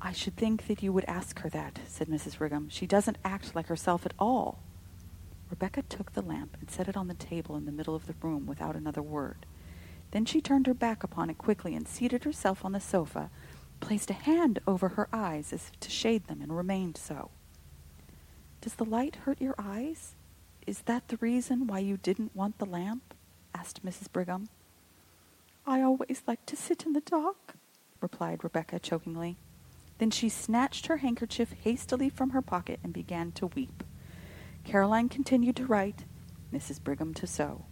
I 0.00 0.12
should 0.12 0.36
think 0.36 0.66
that 0.66 0.82
you 0.82 0.92
would 0.92 1.04
ask 1.04 1.38
her 1.40 1.48
that, 1.50 1.78
said 1.86 2.08
Mrs. 2.08 2.38
Brigham. 2.38 2.68
She 2.68 2.86
doesn't 2.86 3.18
act 3.24 3.54
like 3.54 3.66
herself 3.68 4.04
at 4.04 4.14
all. 4.18 4.62
Rebecca 5.50 5.82
took 5.82 6.12
the 6.12 6.22
lamp 6.22 6.56
and 6.60 6.70
set 6.70 6.88
it 6.88 6.96
on 6.96 7.08
the 7.08 7.14
table 7.14 7.56
in 7.56 7.66
the 7.66 7.72
middle 7.72 7.94
of 7.94 8.06
the 8.06 8.14
room 8.20 8.46
without 8.46 8.76
another 8.76 9.02
word. 9.02 9.46
Then 10.10 10.24
she 10.24 10.40
turned 10.40 10.66
her 10.66 10.74
back 10.74 11.04
upon 11.04 11.30
it 11.30 11.38
quickly 11.38 11.74
and 11.74 11.86
seated 11.86 12.24
herself 12.24 12.64
on 12.64 12.72
the 12.72 12.80
sofa, 12.80 13.30
placed 13.80 14.10
a 14.10 14.14
hand 14.14 14.58
over 14.66 14.90
her 14.90 15.08
eyes 15.12 15.52
as 15.52 15.70
if 15.72 15.80
to 15.80 15.90
shade 15.90 16.26
them, 16.26 16.40
and 16.40 16.56
remained 16.56 16.96
so. 16.96 17.30
Does 18.60 18.74
the 18.74 18.84
light 18.84 19.16
hurt 19.24 19.40
your 19.40 19.54
eyes? 19.58 20.14
Is 20.66 20.82
that 20.82 21.08
the 21.08 21.18
reason 21.18 21.66
why 21.66 21.78
you 21.78 21.96
didn't 21.96 22.34
want 22.34 22.58
the 22.58 22.66
lamp? 22.66 23.14
asked 23.54 23.84
Mrs. 23.84 24.10
Brigham. 24.10 24.48
I 25.66 25.82
always 25.82 26.22
like 26.26 26.44
to 26.46 26.56
sit 26.56 26.84
in 26.84 26.92
the 26.92 27.00
dark, 27.00 27.54
replied 28.00 28.42
Rebecca 28.42 28.78
chokingly. 28.78 29.36
Then 29.98 30.10
she 30.10 30.28
snatched 30.28 30.86
her 30.86 30.98
handkerchief 30.98 31.52
hastily 31.52 32.08
from 32.08 32.30
her 32.30 32.42
pocket 32.42 32.80
and 32.82 32.92
began 32.92 33.32
to 33.32 33.46
weep. 33.48 33.82
Caroline 34.66 35.08
continued 35.08 35.54
to 35.56 35.64
write, 35.64 36.04
Mrs. 36.52 36.82
Brigham 36.82 37.14
to 37.14 37.26
sew. 37.26 37.66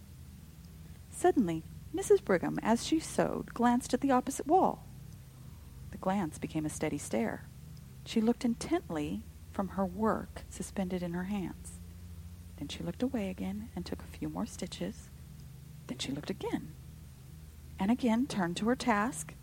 Suddenly, 1.09 1.65
Mrs. 1.93 2.23
Brigham, 2.23 2.57
as 2.63 2.85
she 2.85 3.01
sewed, 3.01 3.53
glanced 3.53 3.93
at 3.93 3.99
the 3.99 4.11
opposite 4.11 4.47
wall. 4.47 4.85
The 5.91 5.97
glance 5.97 6.37
became 6.37 6.65
a 6.65 6.69
steady 6.69 6.97
stare. 6.97 7.49
She 8.05 8.21
looked 8.21 8.45
intently 8.45 9.23
from 9.51 9.69
her 9.69 9.85
work 9.85 10.43
suspended 10.49 11.03
in 11.03 11.13
her 11.13 11.25
hands. 11.25 11.79
Then 12.55 12.69
she 12.69 12.81
looked 12.81 13.03
away 13.03 13.29
again 13.29 13.69
and 13.75 13.85
took 13.85 14.01
a 14.01 14.17
few 14.17 14.29
more 14.29 14.45
stitches. 14.45 15.09
Then 15.87 15.97
she 15.97 16.13
looked 16.13 16.29
again, 16.29 16.75
and 17.77 17.91
again 17.91 18.25
turned 18.25 18.55
to 18.57 18.69
her 18.69 18.75
task. 18.75 19.33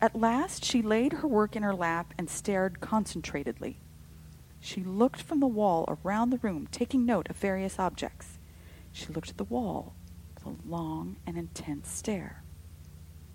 At 0.00 0.14
last 0.14 0.64
she 0.64 0.82
laid 0.82 1.14
her 1.14 1.26
work 1.26 1.56
in 1.56 1.64
her 1.64 1.74
lap 1.74 2.14
and 2.16 2.30
stared 2.30 2.78
concentratedly. 2.78 3.78
She 4.60 4.82
looked 4.82 5.22
from 5.22 5.40
the 5.40 5.46
wall 5.46 5.84
around 6.04 6.30
the 6.30 6.38
room, 6.38 6.68
taking 6.70 7.06
note 7.06 7.28
of 7.30 7.36
various 7.36 7.78
objects. 7.78 8.38
She 8.92 9.12
looked 9.12 9.30
at 9.30 9.36
the 9.36 9.44
wall 9.44 9.94
with 10.34 10.46
a 10.46 10.68
long 10.68 11.16
and 11.26 11.36
intense 11.36 11.90
stare. 11.90 12.42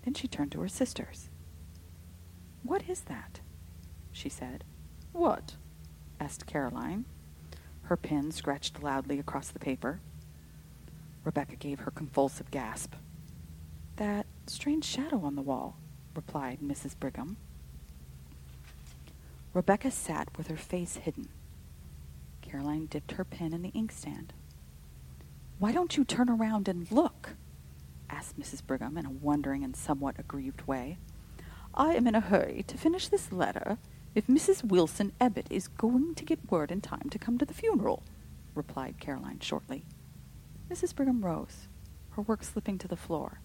Then 0.04 0.14
she 0.14 0.28
turned 0.28 0.52
to 0.52 0.60
her 0.60 0.68
sisters. 0.68 1.30
What 2.62 2.88
is 2.88 3.02
that? 3.02 3.40
she 4.12 4.28
said. 4.28 4.64
What? 5.12 5.56
asked 6.20 6.46
Caroline. 6.46 7.04
Her 7.82 7.96
pen 7.96 8.30
scratched 8.32 8.82
loudly 8.82 9.18
across 9.18 9.48
the 9.48 9.58
paper. 9.58 10.00
Rebecca 11.24 11.56
gave 11.56 11.80
her 11.80 11.90
convulsive 11.90 12.50
gasp. 12.50 12.94
That 13.96 14.26
strange 14.46 14.84
shadow 14.84 15.20
on 15.24 15.36
the 15.36 15.42
wall, 15.42 15.76
replied 16.14 16.60
Mrs. 16.60 16.98
Brigham. 16.98 17.36
Rebecca 19.54 19.92
sat 19.92 20.36
with 20.36 20.48
her 20.48 20.56
face 20.56 20.96
hidden. 20.96 21.28
Caroline 22.42 22.86
dipped 22.86 23.12
her 23.12 23.24
pen 23.24 23.52
in 23.52 23.62
the 23.62 23.68
inkstand. 23.68 24.32
Why 25.60 25.70
don't 25.70 25.96
you 25.96 26.04
turn 26.04 26.28
around 26.28 26.66
and 26.66 26.90
look? 26.90 27.30
asked 28.10 28.38
Mrs. 28.38 28.66
Brigham 28.66 28.98
in 28.98 29.06
a 29.06 29.10
wondering 29.10 29.62
and 29.62 29.76
somewhat 29.76 30.18
aggrieved 30.18 30.66
way. 30.66 30.98
I 31.72 31.94
am 31.94 32.08
in 32.08 32.16
a 32.16 32.20
hurry 32.20 32.64
to 32.66 32.76
finish 32.76 33.06
this 33.06 33.30
letter 33.30 33.78
if 34.16 34.26
Mrs. 34.26 34.64
Wilson 34.64 35.12
Ebbett 35.20 35.46
is 35.50 35.68
going 35.68 36.16
to 36.16 36.24
get 36.24 36.50
word 36.50 36.72
in 36.72 36.80
time 36.80 37.08
to 37.10 37.18
come 37.18 37.38
to 37.38 37.44
the 37.44 37.54
funeral, 37.54 38.02
replied 38.56 38.98
Caroline 38.98 39.38
shortly. 39.40 39.84
Mrs. 40.68 40.94
Brigham 40.94 41.24
rose, 41.24 41.68
her 42.10 42.22
work 42.22 42.42
slipping 42.42 42.78
to 42.78 42.88
the 42.88 42.96
floor. 42.96 43.40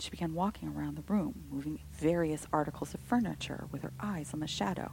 She 0.00 0.10
began 0.10 0.34
walking 0.34 0.68
around 0.68 0.96
the 0.96 1.12
room, 1.12 1.44
moving 1.50 1.78
various 1.92 2.46
articles 2.52 2.94
of 2.94 3.00
furniture 3.00 3.66
with 3.70 3.82
her 3.82 3.92
eyes 4.00 4.34
on 4.34 4.40
the 4.40 4.48
shadow. 4.48 4.92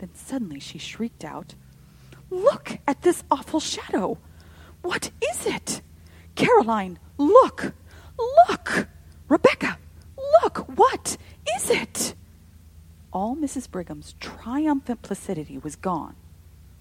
Then 0.00 0.14
suddenly 0.14 0.60
she 0.60 0.78
shrieked 0.78 1.24
out, 1.26 1.54
Look 2.30 2.78
at 2.88 3.02
this 3.02 3.22
awful 3.30 3.60
shadow! 3.60 4.16
What 4.80 5.10
is 5.30 5.44
it? 5.44 5.82
Caroline, 6.36 6.98
look! 7.18 7.74
Look! 8.48 8.88
Rebecca, 9.28 9.76
look! 10.42 10.66
What 10.78 11.18
is 11.54 11.68
it? 11.68 12.14
All 13.12 13.36
Mrs. 13.36 13.70
Brigham's 13.70 14.14
triumphant 14.20 15.02
placidity 15.02 15.58
was 15.58 15.76
gone. 15.76 16.16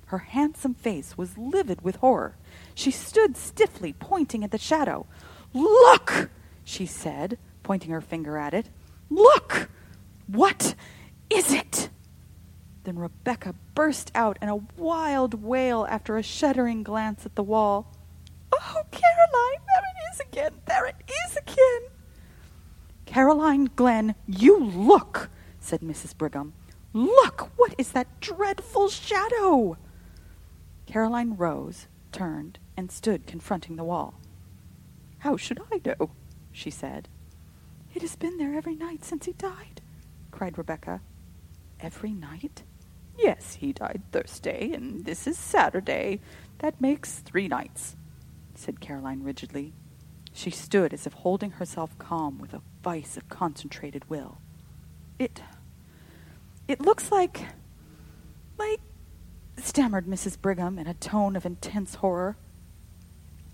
Her 0.05 0.19
handsome 0.19 0.73
face 0.73 1.17
was 1.17 1.37
livid 1.37 1.81
with 1.81 1.97
horror. 1.97 2.37
She 2.73 2.89
stood 2.89 3.35
stiffly, 3.35 3.91
pointing 3.91 4.45
at 4.45 4.51
the 4.51 4.57
shadow. 4.57 5.05
Look! 5.51 6.29
she 6.63 6.85
said, 6.85 7.37
pointing 7.63 7.91
her 7.91 7.99
finger 7.99 8.37
at 8.37 8.53
it. 8.53 8.69
Look! 9.09 9.69
What 10.27 10.73
is 11.29 11.51
it? 11.51 11.88
Then 12.89 12.97
Rebecca 12.97 13.53
burst 13.75 14.11
out 14.15 14.39
in 14.41 14.49
a 14.49 14.55
wild 14.55 15.43
wail 15.43 15.85
after 15.87 16.17
a 16.17 16.23
shuddering 16.23 16.81
glance 16.81 17.23
at 17.23 17.35
the 17.35 17.43
wall. 17.43 17.93
Oh, 18.51 18.81
Caroline, 18.89 19.61
there 19.67 19.83
it 19.83 20.11
is 20.11 20.19
again! 20.21 20.53
There 20.65 20.87
it 20.87 20.95
is 21.27 21.37
again! 21.37 21.91
Caroline 23.05 23.69
Glynn, 23.75 24.15
you 24.25 24.57
look, 24.59 25.29
said 25.59 25.81
Mrs. 25.81 26.17
Brigham. 26.17 26.53
Look! 26.91 27.51
What 27.57 27.75
is 27.77 27.91
that 27.91 28.19
dreadful 28.21 28.89
shadow? 28.89 29.77
Caroline 30.87 31.35
rose, 31.35 31.85
turned, 32.11 32.57
and 32.75 32.91
stood 32.91 33.27
confronting 33.27 33.75
the 33.75 33.83
wall. 33.83 34.15
How 35.19 35.37
should 35.37 35.61
I 35.71 35.79
know? 35.85 36.09
she 36.51 36.71
said. 36.71 37.07
It 37.93 38.01
has 38.01 38.15
been 38.15 38.39
there 38.39 38.55
every 38.55 38.75
night 38.75 39.05
since 39.05 39.27
he 39.27 39.33
died, 39.33 39.79
cried 40.31 40.57
Rebecca. 40.57 41.01
Every 41.79 42.13
night? 42.13 42.63
Yes, 43.21 43.55
he 43.55 43.73
died 43.73 44.01
Thursday, 44.13 44.71
and 44.71 45.03
this 45.03 45.27
is 45.27 45.37
Saturday. 45.37 46.21
That 46.59 46.79
makes 46.79 47.19
three 47.19 47.49
nights, 47.49 47.97
said 48.55 48.79
Caroline 48.79 49.23
rigidly. 49.23 49.73
She 50.31 50.49
stood 50.49 50.93
as 50.93 51.05
if 51.05 51.11
holding 51.13 51.51
herself 51.51 51.97
calm 51.97 52.39
with 52.39 52.53
a 52.53 52.61
vice 52.81 53.17
of 53.17 53.27
concentrated 53.27 54.09
will. 54.09 54.37
It. 55.17 55.41
it 56.65 56.79
looks 56.79 57.11
like. 57.11 57.47
like. 58.57 58.79
stammered 59.57 60.05
Mrs. 60.05 60.39
Brigham 60.39 60.79
in 60.79 60.87
a 60.87 60.93
tone 60.93 61.35
of 61.35 61.45
intense 61.45 61.95
horror. 61.95 62.37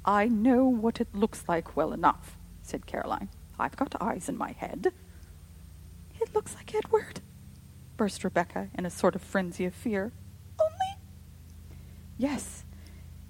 I 0.05 0.27
know 0.27 0.65
what 0.65 1.01
it 1.01 1.15
looks 1.15 1.43
like 1.47 1.75
well 1.75 1.91
enough, 1.91 2.37
said 2.61 2.85
Caroline. 2.85 3.29
I've 3.57 3.75
got 3.75 3.99
eyes 3.99 4.29
in 4.29 4.37
my 4.37 4.51
head. 4.51 4.93
It 6.21 6.35
looks 6.35 6.53
like 6.53 6.75
Edward, 6.75 7.21
burst 7.97 8.23
Rebecca 8.23 8.69
in 8.73 8.85
a 8.85 8.89
sort 8.89 9.15
of 9.15 9.21
frenzy 9.21 9.65
of 9.65 9.73
fear. 9.73 10.11
Only. 10.59 11.01
Yes, 12.17 12.65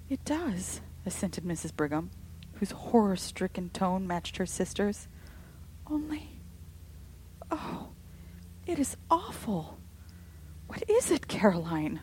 it 0.08 0.24
does, 0.24 0.80
assented 1.04 1.44
Mrs. 1.44 1.74
Brigham, 1.74 2.10
whose 2.54 2.70
horror 2.70 3.16
stricken 3.16 3.70
tone 3.70 4.06
matched 4.06 4.36
her 4.36 4.46
sister's. 4.46 5.08
Only. 5.86 6.40
Oh, 7.50 7.88
it 8.66 8.78
is 8.78 8.96
awful. 9.10 9.78
What 10.66 10.82
is 10.88 11.10
it, 11.10 11.28
Caroline? 11.28 12.00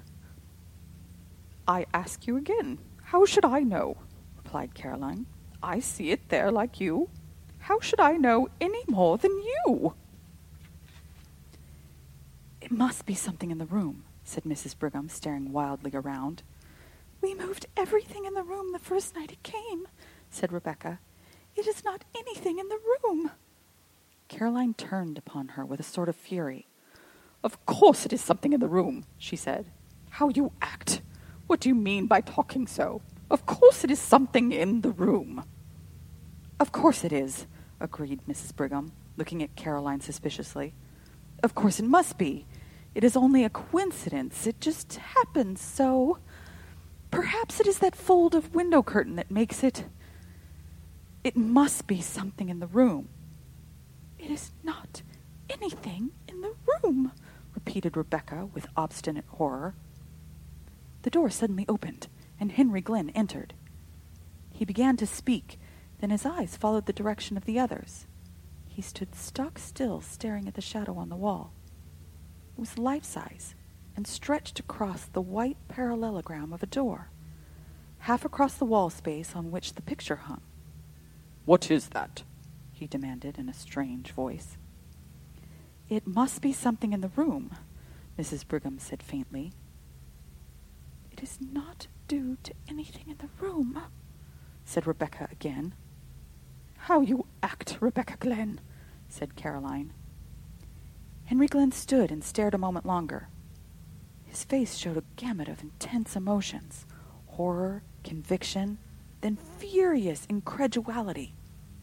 I 1.68 1.86
ask 1.94 2.28
you 2.28 2.38
again. 2.38 2.80
How 3.04 3.26
should 3.26 3.46
I 3.46 3.60
know? 3.60 3.98
replied 4.38 4.74
Caroline. 4.74 5.26
I 5.62 5.80
see 5.80 6.12
it 6.12 6.30
there 6.30 6.52
like 6.52 6.80
you. 6.80 7.10
How 7.60 7.80
should 7.80 8.00
I 8.00 8.14
know 8.14 8.50
any 8.60 8.84
more 8.88 9.18
than 9.18 9.32
you? 9.32 9.94
Must 12.74 13.06
be 13.06 13.14
something 13.14 13.52
in 13.52 13.60
the 13.60 13.68
room, 13.68 14.04
said 14.24 14.46
Mrs. 14.46 14.76
Brigham, 14.76 15.08
staring 15.08 15.52
wildly 15.52 15.92
around. 15.94 16.42
We 17.22 17.36
moved 17.36 17.68
everything 17.78 18.26
in 18.26 18.34
the 18.34 18.42
room 18.42 18.72
the 18.72 18.80
first 18.80 19.16
night 19.16 19.32
it 19.32 19.44
came, 19.44 19.88
said 20.32 20.52
Rebecca. 20.52 20.98
It 21.56 21.68
is 21.68 21.86
not 21.86 22.04
anything 22.18 22.58
in 22.58 22.70
the 22.70 22.80
room. 23.04 23.30
Caroline 24.28 24.74
turned 24.74 25.20
upon 25.20 25.50
her 25.50 25.64
with 25.64 25.80
a 25.80 25.84
sort 25.84 26.10
of 26.10 26.16
fury. 26.16 26.66
Of 27.44 27.64
course 27.68 28.08
it 28.08 28.14
is 28.14 28.22
something 28.22 28.54
in 28.54 28.60
the 28.60 28.68
room, 28.68 29.06
she 29.20 29.36
said. 29.36 29.68
How 30.10 30.30
you 30.30 30.52
act! 30.60 31.04
What 31.46 31.60
do 31.60 31.70
you 31.70 31.76
mean 31.76 32.08
by 32.08 32.22
talking 32.22 32.66
so? 32.66 33.04
Of 33.30 33.46
course 33.46 33.84
it 33.84 33.92
is 33.92 34.00
something 34.00 34.52
in 34.52 34.82
the 34.82 34.92
room. 34.92 35.46
Of 36.60 36.72
course 36.72 37.04
it 37.04 37.14
is, 37.14 37.46
agreed 37.80 38.22
Mrs. 38.28 38.56
Brigham, 38.56 38.94
looking 39.16 39.44
at 39.44 39.56
Caroline 39.56 40.02
suspiciously. 40.02 40.74
Of 41.44 41.54
course 41.54 41.80
it 41.80 41.86
must 41.86 42.18
be. 42.18 42.48
It 42.96 43.04
is 43.04 43.18
only 43.18 43.44
a 43.44 43.50
coincidence. 43.50 44.46
It 44.46 44.62
just 44.62 44.96
happens 44.96 45.62
so. 45.62 46.20
Perhaps 47.12 47.60
it 47.60 47.68
is 47.68 47.80
that 47.80 47.96
fold 47.96 48.36
of 48.36 48.56
window 48.56 48.84
curtain 48.84 49.16
that 49.16 49.32
makes 49.32 49.64
it. 49.64 49.86
It 51.24 51.36
must 51.36 51.88
be 51.88 52.02
something 52.02 52.50
in 52.50 52.60
the 52.60 52.68
room. 52.68 53.10
It 54.20 54.30
is 54.30 54.52
not 54.64 55.02
anything 55.50 56.12
in 56.28 56.42
the 56.42 56.54
room, 56.84 57.12
repeated 57.54 57.98
Rebecca 57.98 58.48
with 58.54 58.68
obstinate 58.76 59.26
horror. 59.28 59.76
The 61.02 61.10
door 61.10 61.30
suddenly 61.30 61.66
opened, 61.68 62.08
and 62.40 62.52
Henry 62.52 62.82
Glynn 62.82 63.10
entered. 63.12 63.54
He 64.52 64.66
began 64.66 64.98
to 64.98 65.08
speak, 65.08 65.60
then 66.00 66.10
his 66.10 66.26
eyes 66.26 66.56
followed 66.56 66.86
the 66.86 66.94
direction 66.94 67.38
of 67.38 67.46
the 67.46 67.60
others. 67.60 68.06
He 68.68 68.82
stood 68.82 69.16
stock 69.16 69.60
still, 69.60 70.02
staring 70.02 70.48
at 70.48 70.54
the 70.54 70.62
shadow 70.62 70.96
on 70.98 71.10
the 71.10 71.16
wall. 71.16 71.54
Was 72.58 72.78
life 72.78 73.04
size 73.04 73.56
and 73.96 74.08
stretched 74.08 74.60
across 74.60 75.06
the 75.06 75.22
white 75.22 75.58
parallelogram 75.68 76.54
of 76.54 76.64
a 76.64 76.68
door, 76.68 77.10
half 78.00 78.26
across 78.26 78.56
the 78.56 78.66
wall 78.66 78.90
space 78.90 79.36
on 79.36 79.52
which 79.52 79.74
the 79.74 79.82
picture 79.82 80.16
hung. 80.16 80.42
What 81.46 81.70
is 81.70 81.90
that? 81.90 82.24
he 82.72 82.88
demanded 82.88 83.38
in 83.38 83.50
a 83.50 83.54
strange 83.54 84.12
voice. 84.12 84.58
It 85.90 86.08
must 86.08 86.42
be 86.42 86.54
something 86.54 86.94
in 86.94 87.02
the 87.02 87.12
room, 87.16 87.52
Mrs. 88.18 88.48
Brigham 88.48 88.80
said 88.80 89.04
faintly. 89.04 89.52
It 91.12 91.22
is 91.22 91.38
not 91.40 91.88
due 92.08 92.38
to 92.44 92.54
anything 92.68 93.06
in 93.10 93.18
the 93.18 93.30
room, 93.40 93.82
said 94.66 94.88
Rebecca 94.88 95.28
again. 95.32 95.74
How 96.78 97.02
you 97.02 97.28
act, 97.42 97.78
Rebecca 97.80 98.18
Glynn, 98.20 98.60
said 99.08 99.36
Caroline. 99.36 99.94
Henry 101.26 101.48
Glynn 101.48 101.72
stood 101.72 102.12
and 102.12 102.24
stared 102.24 102.54
a 102.54 102.58
moment 102.58 102.86
longer. 102.86 103.30
His 104.26 104.44
face 104.44 104.76
showed 104.76 104.98
a 104.98 105.04
gamut 105.16 105.48
of 105.48 105.62
intense 105.62 106.16
emotions 106.16 106.86
horror, 107.28 107.82
conviction, 108.04 108.78
then 109.22 109.38
furious 109.58 110.26
incredulity. 110.30 111.34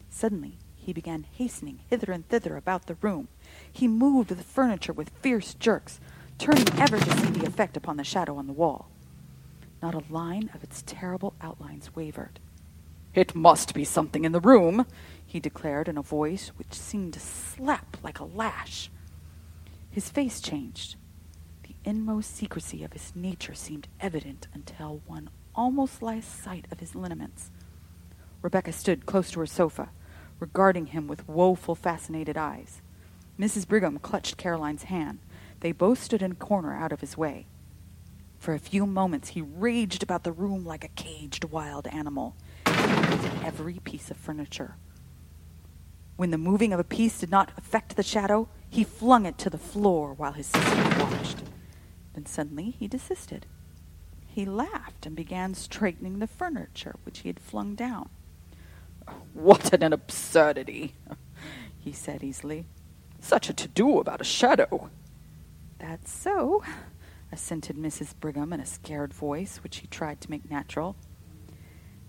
Suddenly, 0.09 0.59
he 0.77 0.93
began 0.93 1.27
hastening 1.33 1.81
hither 1.89 2.13
and 2.13 2.29
thither 2.29 2.57
about 2.57 2.87
the 2.87 2.97
room. 2.97 3.29
He 3.73 3.89
moved 3.89 4.29
the 4.29 4.37
furniture 4.37 4.93
with 4.93 5.11
fierce 5.21 5.55
jerks, 5.55 6.01
turning 6.39 6.69
ever 6.79 6.99
to 6.99 7.19
see 7.19 7.31
the 7.31 7.47
effect 7.47 7.77
upon 7.77 7.97
the 7.97 8.05
shadow 8.05 8.37
on 8.37 8.47
the 8.47 8.53
wall. 8.53 8.89
Not 9.83 9.95
a 9.95 10.13
line 10.13 10.51
of 10.55 10.63
its 10.63 10.83
terrible 10.87 11.35
outlines 11.41 11.95
wavered. 11.97 12.39
It 13.15 13.35
must 13.35 13.75
be 13.75 13.85
something 13.85 14.25
in 14.25 14.33
the 14.33 14.41
room, 14.41 14.87
he 15.27 15.41
declared 15.41 15.89
in 15.89 15.99
a 15.99 16.03
voice 16.03 16.53
which 16.57 16.73
seemed 16.75 17.15
to 17.15 17.21
slap 17.21 17.97
like 18.03 18.21
a 18.21 18.25
lash. 18.25 18.91
His 19.91 20.09
face 20.09 20.41
changed. 20.41 20.97
The 21.65 21.75
inmost 21.85 22.37
secrecy 22.37 22.85
of 22.85 22.93
his 22.93 23.13
nature 23.17 23.55
seemed 23.55 23.89
evident 24.01 24.47
until 24.55 25.03
one 25.07 25.31
almost 25.55 26.01
lost 26.01 26.43
sight 26.43 26.67
of 26.71 26.79
his 26.79 26.95
lineaments. 26.95 27.51
Rebecca 28.41 28.73
stood 28.73 29.05
close 29.05 29.33
to 29.33 29.41
her 29.41 29.47
sofa, 29.47 29.91
regarding 30.39 30.87
him 30.87 31.07
with 31.07 31.29
woeful, 31.29 31.75
fascinated 31.75 32.37
eyes. 32.37 32.83
Mrs. 33.39 33.67
Brigham 33.67 33.99
clutched 33.99 34.37
Caroline's 34.37 34.85
hand. 34.85 35.19
They 35.61 35.73
both 35.73 36.03
stood 36.03 36.23
in 36.23 36.33
a 36.33 36.37
corner 36.37 36.75
out 36.75 36.93
of 36.93 37.01
his 37.01 37.17
way. 37.17 37.47
For 38.39 38.55
a 38.55 38.59
few 38.59 38.87
moments 38.87 39.31
he 39.31 39.43
raged 39.43 40.03
about 40.03 40.25
the 40.25 40.33
room 40.33 40.65
like 40.65 40.85
a 40.85 40.89
caged 40.89 41.45
wild 41.45 41.87
animal, 41.89 42.37
at 42.65 43.45
every 43.45 43.81
piece 43.81 44.11
of 44.11 44.17
furniture. 44.17 44.77
When 46.17 46.31
the 46.31 46.39
moving 46.39 46.73
of 46.73 46.81
a 46.81 46.85
piece 46.85 47.19
did 47.19 47.31
not 47.31 47.53
affect 47.59 47.97
the 47.97 48.03
shadow, 48.03 48.49
he 48.71 48.85
flung 48.85 49.27
it 49.27 49.37
to 49.39 49.51
the 49.51 49.59
floor 49.59 50.15
while 50.15 50.33
his 50.33 50.47
sister 50.47 50.83
watched. 51.01 51.39
Then 52.15 52.25
suddenly 52.25 52.71
he 52.71 52.87
desisted. 52.87 53.47
He 54.27 54.45
laughed 54.45 55.07
and 55.07 55.17
began 55.17 55.55
straightening 55.55 56.21
the 56.21 56.29
furniture 56.29 56.95
which 57.03 57.21
he 57.21 57.29
had 57.29 57.41
flung 57.41 57.75
down. 57.75 58.09
What 59.35 59.73
an 59.73 59.93
absurdity, 59.93 60.95
he 61.79 61.93
said 61.93 62.23
easily. 62.23 62.67
Such 63.21 63.51
a 63.51 63.53
to 63.55 63.67
do 63.67 63.99
about 63.99 64.21
a 64.21 64.25
shadow. 64.25 64.91
That's 65.79 66.13
so, 66.13 66.63
assented 67.33 67.77
Mrs. 67.77 68.15
Brigham 68.19 68.53
in 68.53 68.61
a 68.61 68.67
scared 68.67 69.13
voice, 69.13 69.59
which 69.63 69.75
she 69.75 69.89
tried 69.89 70.21
to 70.21 70.31
make 70.31 70.49
natural. 70.49 70.95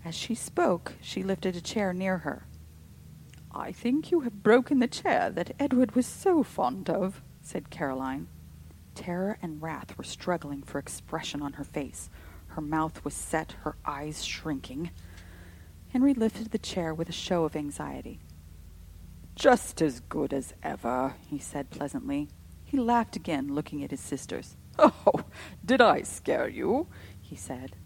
As 0.04 0.14
she 0.14 0.34
spoke, 0.34 0.92
she 1.00 1.22
lifted 1.22 1.56
a 1.56 1.60
chair 1.60 1.92
near 1.92 2.18
her. 2.18 2.46
I 3.54 3.72
think 3.72 4.10
you 4.10 4.20
have 4.20 4.42
broken 4.42 4.78
the 4.78 4.86
chair 4.86 5.30
that 5.30 5.54
Edward 5.58 5.94
was 5.94 6.06
so 6.06 6.42
fond 6.42 6.88
of, 6.88 7.20
said 7.42 7.70
Caroline. 7.70 8.28
Terror 8.94 9.38
and 9.42 9.60
wrath 9.60 9.96
were 9.98 10.04
struggling 10.04 10.62
for 10.62 10.78
expression 10.78 11.42
on 11.42 11.54
her 11.54 11.64
face. 11.64 12.08
Her 12.48 12.62
mouth 12.62 13.04
was 13.04 13.14
set, 13.14 13.52
her 13.62 13.76
eyes 13.84 14.24
shrinking. 14.24 14.90
Henry 15.88 16.14
lifted 16.14 16.50
the 16.50 16.58
chair 16.58 16.94
with 16.94 17.10
a 17.10 17.12
show 17.12 17.44
of 17.44 17.54
anxiety. 17.54 18.20
Just 19.34 19.82
as 19.82 20.00
good 20.00 20.32
as 20.32 20.54
ever, 20.62 21.14
he 21.28 21.38
said 21.38 21.70
pleasantly. 21.70 22.28
He 22.64 22.78
laughed 22.78 23.16
again, 23.16 23.54
looking 23.54 23.84
at 23.84 23.90
his 23.90 24.00
sisters. 24.00 24.56
Oh, 24.78 25.24
did 25.62 25.82
I 25.82 26.00
scare 26.02 26.48
you? 26.48 26.86
he 27.20 27.36
said. 27.36 27.76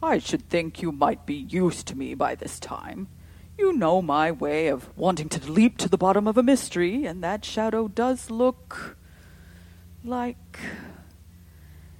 I 0.00 0.18
should 0.18 0.48
think 0.48 0.82
you 0.82 0.92
might 0.92 1.26
be 1.26 1.34
used 1.34 1.88
to 1.88 1.96
me 1.96 2.14
by 2.14 2.36
this 2.36 2.60
time. 2.60 3.08
You 3.56 3.72
know 3.72 4.02
my 4.02 4.32
way 4.32 4.68
of 4.68 4.96
wanting 4.96 5.28
to 5.30 5.50
leap 5.50 5.78
to 5.78 5.88
the 5.88 5.98
bottom 5.98 6.26
of 6.26 6.36
a 6.36 6.42
mystery, 6.42 7.04
and 7.06 7.22
that 7.22 7.44
shadow 7.44 7.88
does 7.88 8.30
look 8.30 8.96
like. 10.02 10.58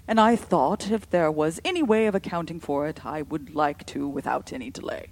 And 0.06 0.20
I 0.20 0.36
thought 0.36 0.90
if 0.90 1.08
there 1.08 1.30
was 1.30 1.60
any 1.64 1.82
way 1.82 2.06
of 2.06 2.14
accounting 2.14 2.60
for 2.60 2.86
it, 2.88 3.06
I 3.06 3.22
would 3.22 3.54
like 3.54 3.86
to 3.86 4.06
without 4.08 4.52
any 4.52 4.70
delay. 4.70 5.10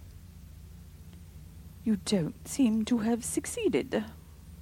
You 1.85 1.97
don't 2.05 2.47
seem 2.47 2.85
to 2.87 2.99
have 2.99 3.25
succeeded, 3.25 4.05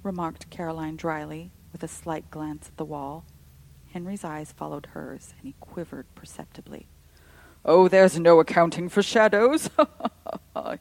remarked 0.03 0.49
Caroline 0.49 0.95
dryly, 0.95 1.51
with 1.71 1.83
a 1.83 1.87
slight 1.87 2.31
glance 2.31 2.69
at 2.69 2.77
the 2.77 2.85
wall. 2.85 3.25
Henry's 3.91 4.23
eyes 4.23 4.51
followed 4.51 4.87
hers, 4.87 5.33
and 5.37 5.47
he 5.47 5.55
quivered 5.59 6.05
perceptibly. 6.15 6.87
Oh, 7.63 7.87
there's 7.87 8.17
no 8.17 8.39
accounting 8.39 8.89
for 8.89 9.03
shadows, 9.03 9.69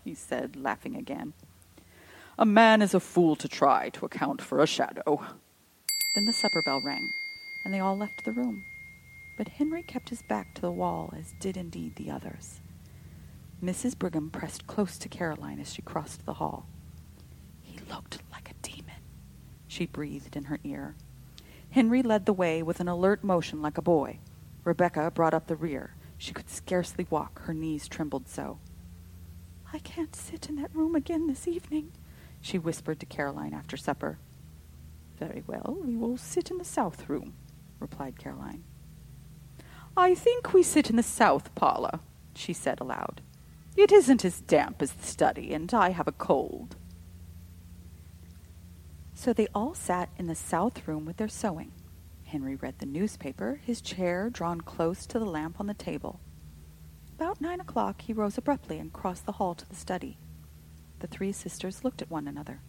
he 0.05 0.15
said, 0.15 0.57
laughing 0.57 0.97
again. 0.97 1.33
A 2.39 2.47
man 2.47 2.81
is 2.81 2.95
a 2.95 3.01
fool 3.01 3.37
to 3.37 3.49
try 3.49 3.91
to 3.91 4.07
account 4.07 4.41
for 4.41 4.61
a 4.61 4.67
shadow. 4.67 5.21
Then 6.15 6.25
the 6.25 6.33
supper 6.33 6.63
bell 6.63 6.81
rang, 6.85 7.11
and 7.65 7.75
they 7.75 7.81
all 7.81 7.97
left 7.97 8.25
the 8.25 8.33
room. 8.33 8.65
But 9.37 9.49
Henry 9.49 9.83
kept 9.83 10.09
his 10.09 10.23
back 10.23 10.55
to 10.55 10.61
the 10.61 10.71
wall, 10.71 11.13
as 11.17 11.35
did 11.41 11.57
indeed 11.57 11.97
the 11.97 12.11
others. 12.11 12.61
Mrs. 13.63 13.99
Brigham 13.99 14.31
pressed 14.31 14.67
close 14.67 14.97
to 14.99 15.09
Caroline 15.09 15.61
as 15.61 15.73
she 15.73 15.83
crossed 15.83 16.25
the 16.25 16.35
hall. 16.35 16.67
He 17.63 17.79
looked 17.91 18.23
like 18.33 18.51
a 18.51 18.55
demon, 18.63 19.03
she 19.69 19.87
breathed 19.87 20.35
in 20.35 20.45
her 20.45 20.59
ear. 20.65 20.95
Henry 21.71 22.03
led 22.03 22.27
the 22.27 22.33
way 22.33 22.63
with 22.63 22.81
an 22.81 22.89
alert 22.89 23.23
motion 23.23 23.61
like 23.61 23.79
a 23.79 23.83
boy. 23.83 24.19
Rebecca 24.65 25.11
brought 25.11 25.35
up 25.35 25.47
the 25.47 25.57
rear. 25.57 25.95
She 26.19 26.33
could 26.33 26.51
scarcely 26.51 27.07
walk, 27.11 27.43
her 27.43 27.55
knees 27.55 27.87
trembled 27.87 28.29
so. 28.29 28.59
I 29.73 29.79
can't 29.79 30.17
sit 30.17 30.49
in 30.49 30.57
that 30.57 30.75
room 30.75 30.95
again 30.95 31.27
this 31.29 31.47
evening, 31.47 31.93
she 32.41 32.59
whispered 32.59 32.99
to 33.01 33.07
Caroline 33.07 33.55
after 33.55 33.77
supper. 33.77 34.19
Very 35.19 35.45
well, 35.47 35.79
we 35.85 35.97
will 35.97 36.17
sit 36.17 36.51
in 36.51 36.59
the 36.59 36.65
south 36.65 37.09
room, 37.09 37.35
replied 37.79 38.19
Caroline. 38.19 38.65
I 39.97 40.15
think 40.15 40.53
we 40.53 40.63
sit 40.63 40.91
in 40.91 40.97
the 40.97 41.03
south 41.03 41.55
parlor, 41.55 42.01
she 42.35 42.53
said 42.53 42.81
aloud. 42.81 43.21
It 43.77 43.93
isn't 43.93 44.25
as 44.25 44.41
damp 44.41 44.83
as 44.83 44.93
the 44.93 45.07
study, 45.07 45.55
and 45.55 45.73
I 45.73 45.91
have 45.91 46.09
a 46.09 46.13
cold. 46.13 46.77
So 49.15 49.33
they 49.33 49.47
all 49.55 49.75
sat 49.75 50.09
in 50.17 50.27
the 50.27 50.35
south 50.35 50.89
room 50.89 51.05
with 51.05 51.19
their 51.19 51.29
sewing. 51.29 51.73
Henry 52.25 52.57
read 52.57 52.79
the 52.79 52.87
newspaper, 52.87 53.61
his 53.65 53.81
chair 53.81 54.31
drawn 54.31 54.61
close 54.61 55.07
to 55.07 55.19
the 55.19 55.27
lamp 55.27 55.61
on 55.61 55.67
the 55.67 55.75
table. 55.75 56.21
About 57.21 57.39
nine 57.39 57.61
o'clock 57.61 58.01
he 58.01 58.15
rose 58.15 58.39
abruptly 58.39 58.79
and 58.79 58.95
crossed 58.95 59.27
the 59.27 59.33
hall 59.33 59.55
to 59.55 59.69
the 59.69 59.75
study. 59.75 60.17
The 61.01 61.07
three 61.07 61.33
sisters 61.33 61.85
looked 61.85 62.01
at 62.01 62.11
one 62.11 62.27
another. 62.27 62.63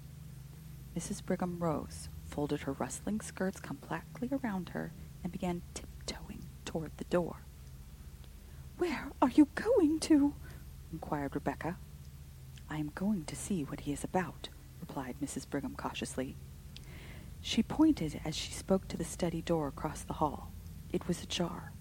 Mrs. 0.93 1.23
Brigham 1.23 1.57
rose, 1.57 2.09
folded 2.27 2.63
her 2.63 2.73
rustling 2.73 3.21
skirts 3.21 3.61
compactly 3.61 4.27
around 4.29 4.69
her, 4.69 4.91
and 5.23 5.31
began 5.31 5.61
tiptoeing 5.73 6.43
toward 6.65 6.91
the 6.97 7.05
door. 7.05 7.37
Where 8.77 9.13
are 9.21 9.29
you 9.29 9.47
going 9.55 10.01
to? 10.01 10.33
inquired 10.91 11.33
Rebecca. 11.33 11.77
I 12.69 12.75
am 12.75 12.91
going 12.93 13.23
to 13.27 13.37
see 13.37 13.63
what 13.63 13.79
he 13.79 13.93
is 13.93 14.03
about, 14.03 14.49
replied 14.81 15.15
Mrs. 15.23 15.49
Brigham 15.49 15.77
cautiously. 15.77 16.35
She 17.39 17.63
pointed 17.63 18.19
as 18.25 18.35
she 18.35 18.51
spoke 18.51 18.89
to 18.89 18.97
the 18.97 19.05
study 19.05 19.41
door 19.41 19.69
across 19.69 20.01
the 20.01 20.15
hall. 20.15 20.51
It 20.91 21.07
was 21.07 21.23
ajar. 21.23 21.71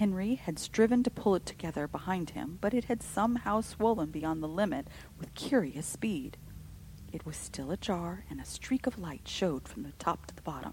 Henry 0.00 0.36
had 0.36 0.58
striven 0.58 1.02
to 1.02 1.10
pull 1.10 1.34
it 1.34 1.44
together 1.44 1.86
behind 1.86 2.30
him, 2.30 2.56
but 2.62 2.72
it 2.72 2.86
had 2.86 3.02
somehow 3.02 3.60
swollen 3.60 4.10
beyond 4.10 4.42
the 4.42 4.48
limit 4.48 4.88
with 5.18 5.34
curious 5.34 5.84
speed. 5.84 6.38
It 7.12 7.26
was 7.26 7.36
still 7.36 7.70
ajar, 7.70 8.24
and 8.30 8.40
a 8.40 8.46
streak 8.46 8.86
of 8.86 8.98
light 8.98 9.28
showed 9.28 9.68
from 9.68 9.82
the 9.82 9.92
top 9.98 10.24
to 10.24 10.34
the 10.34 10.40
bottom. 10.40 10.72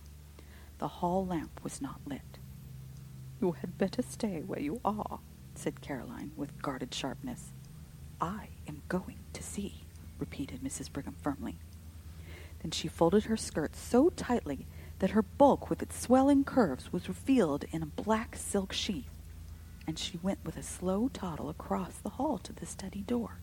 The 0.78 0.88
hall 0.88 1.26
lamp 1.26 1.60
was 1.62 1.82
not 1.82 2.00
lit. 2.06 2.40
You 3.42 3.52
had 3.52 3.78
better 3.78 4.02
stay 4.02 4.44
where 4.44 4.62
you 4.62 4.80
are, 4.86 5.20
said 5.56 5.82
Caroline 5.82 6.32
with 6.38 6.62
guarded 6.62 6.94
sharpness. 6.94 7.52
I 8.22 8.48
am 8.66 8.82
going 8.88 9.20
to 9.34 9.44
see, 9.44 9.84
repeated 10.20 10.62
Mrs. 10.62 10.90
Brigham 10.90 11.18
firmly. 11.22 11.58
Then 12.62 12.72
she 12.72 12.88
folded 12.88 13.26
her 13.26 13.36
skirts 13.36 13.78
so 13.78 14.10
tightly 14.10 14.68
that 15.00 15.10
her 15.10 15.22
bulk 15.22 15.70
with 15.70 15.82
its 15.82 16.00
swelling 16.00 16.46
curves 16.46 16.94
was 16.94 17.10
revealed 17.10 17.66
in 17.72 17.84
a 17.84 17.88
black 17.88 18.38
silk 18.38 18.72
sheath, 18.72 19.17
and 19.88 19.98
she 19.98 20.20
went 20.22 20.44
with 20.44 20.58
a 20.58 20.64
slow 20.64 21.08
toddle 21.08 21.50
across 21.50 21.98
the 21.98 22.10
hall 22.10 22.38
to 22.40 22.52
the 22.52 22.66
study 22.66 23.02
door. 23.02 23.40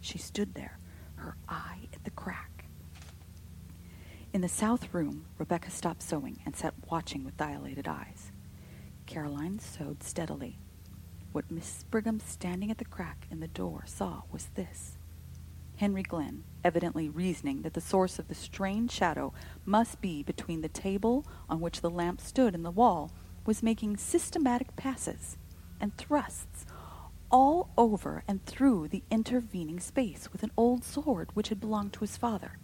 She 0.00 0.18
stood 0.18 0.54
there, 0.54 0.78
her 1.14 1.36
eye 1.48 1.88
at 1.94 2.02
the 2.02 2.10
crack. 2.10 2.66
In 4.32 4.40
the 4.40 4.48
south 4.48 4.92
room, 4.92 5.26
Rebecca 5.38 5.70
stopped 5.70 6.02
sewing 6.02 6.40
and 6.44 6.56
sat 6.56 6.74
watching 6.90 7.24
with 7.24 7.36
dilated 7.36 7.86
eyes. 7.86 8.32
Caroline 9.06 9.60
sewed 9.60 10.02
steadily. 10.02 10.58
What 11.30 11.48
Mrs. 11.48 11.84
Brigham, 11.90 12.20
standing 12.20 12.70
at 12.70 12.78
the 12.78 12.84
crack 12.84 13.26
in 13.30 13.40
the 13.40 13.48
door, 13.48 13.84
saw 13.86 14.22
was 14.32 14.46
this. 14.54 14.98
Henry 15.76 16.02
Glynn, 16.02 16.42
evidently 16.64 17.08
reasoning 17.08 17.62
that 17.62 17.74
the 17.74 17.80
source 17.80 18.18
of 18.18 18.28
the 18.28 18.34
strange 18.34 18.90
shadow 18.90 19.32
must 19.64 20.00
be 20.00 20.22
between 20.22 20.62
the 20.62 20.68
table 20.68 21.24
on 21.48 21.60
which 21.60 21.80
the 21.80 21.90
lamp 21.90 22.20
stood 22.20 22.54
and 22.54 22.64
the 22.64 22.70
wall, 22.70 23.12
was 23.44 23.62
making 23.62 23.96
systematic 23.96 24.74
passes 24.74 25.36
and 25.80 25.96
thrusts 25.96 26.66
all 27.30 27.70
over 27.76 28.22
and 28.28 28.44
through 28.44 28.88
the 28.88 29.02
intervening 29.10 29.80
space 29.80 30.28
with 30.32 30.42
an 30.42 30.52
old 30.56 30.84
sword 30.84 31.30
which 31.34 31.48
had 31.48 31.60
belonged 31.60 31.92
to 31.92 32.00
his 32.00 32.16
father. 32.16 32.58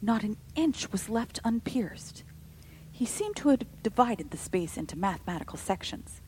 Not 0.00 0.22
an 0.22 0.36
inch 0.54 0.90
was 0.90 1.08
left 1.08 1.40
unpierced. 1.44 2.22
He 2.90 3.04
seemed 3.04 3.36
to 3.36 3.50
have 3.50 3.82
divided 3.82 4.30
the 4.30 4.36
space 4.36 4.76
into 4.76 4.98
mathematical 4.98 5.58
sections. 5.58 6.20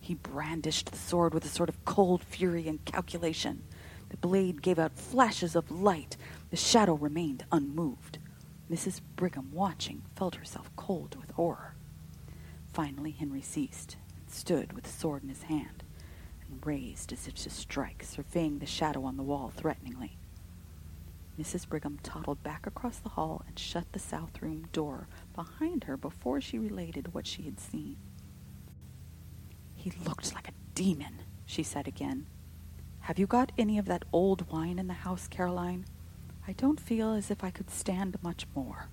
He 0.00 0.14
brandished 0.14 0.90
the 0.90 0.98
sword 0.98 1.34
with 1.34 1.44
a 1.44 1.48
sort 1.48 1.68
of 1.68 1.84
cold 1.84 2.22
fury 2.22 2.68
and 2.68 2.84
calculation. 2.84 3.64
The 4.08 4.16
blade 4.16 4.62
gave 4.62 4.78
out 4.78 4.96
flashes 4.96 5.56
of 5.56 5.70
light. 5.70 6.16
The 6.50 6.56
shadow 6.56 6.94
remained 6.94 7.44
unmoved. 7.50 8.18
Mrs. 8.70 9.00
Brigham, 9.16 9.50
watching, 9.52 10.02
felt 10.16 10.36
herself 10.36 10.70
cold 10.76 11.16
with 11.16 11.32
horror. 11.32 11.74
Finally, 12.72 13.12
Henry 13.12 13.42
ceased 13.42 13.96
stood 14.36 14.72
with 14.72 14.86
sword 14.86 15.22
in 15.22 15.28
his 15.28 15.44
hand 15.44 15.82
and 16.48 16.64
raised 16.64 17.12
as 17.12 17.26
if 17.26 17.34
to 17.34 17.50
strike, 17.50 18.02
surveying 18.04 18.58
the 18.58 18.66
shadow 18.66 19.04
on 19.04 19.16
the 19.16 19.22
wall 19.22 19.52
threateningly. 19.54 20.18
Mrs. 21.40 21.68
Brigham 21.68 21.98
toddled 22.02 22.42
back 22.42 22.66
across 22.66 22.98
the 22.98 23.10
hall 23.10 23.42
and 23.46 23.58
shut 23.58 23.92
the 23.92 23.98
south 23.98 24.40
room 24.40 24.68
door 24.72 25.08
behind 25.34 25.84
her 25.84 25.96
before 25.96 26.40
she 26.40 26.58
related 26.58 27.12
what 27.12 27.26
she 27.26 27.42
had 27.42 27.60
seen. 27.60 27.96
He 29.74 29.92
looked 30.04 30.34
like 30.34 30.48
a 30.48 30.74
demon, 30.74 31.22
she 31.44 31.62
said 31.62 31.86
again. 31.86 32.26
Have 33.00 33.18
you 33.18 33.26
got 33.26 33.52
any 33.58 33.78
of 33.78 33.84
that 33.86 34.04
old 34.12 34.50
wine 34.50 34.78
in 34.78 34.86
the 34.86 34.94
house, 34.94 35.28
Caroline? 35.28 35.84
I 36.48 36.52
don't 36.52 36.80
feel 36.80 37.12
as 37.12 37.30
if 37.30 37.44
I 37.44 37.50
could 37.50 37.70
stand 37.70 38.16
much 38.22 38.46
more. 38.54 38.88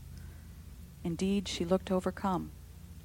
Indeed, 1.03 1.47
she 1.47 1.65
looked 1.65 1.91
overcome. 1.91 2.51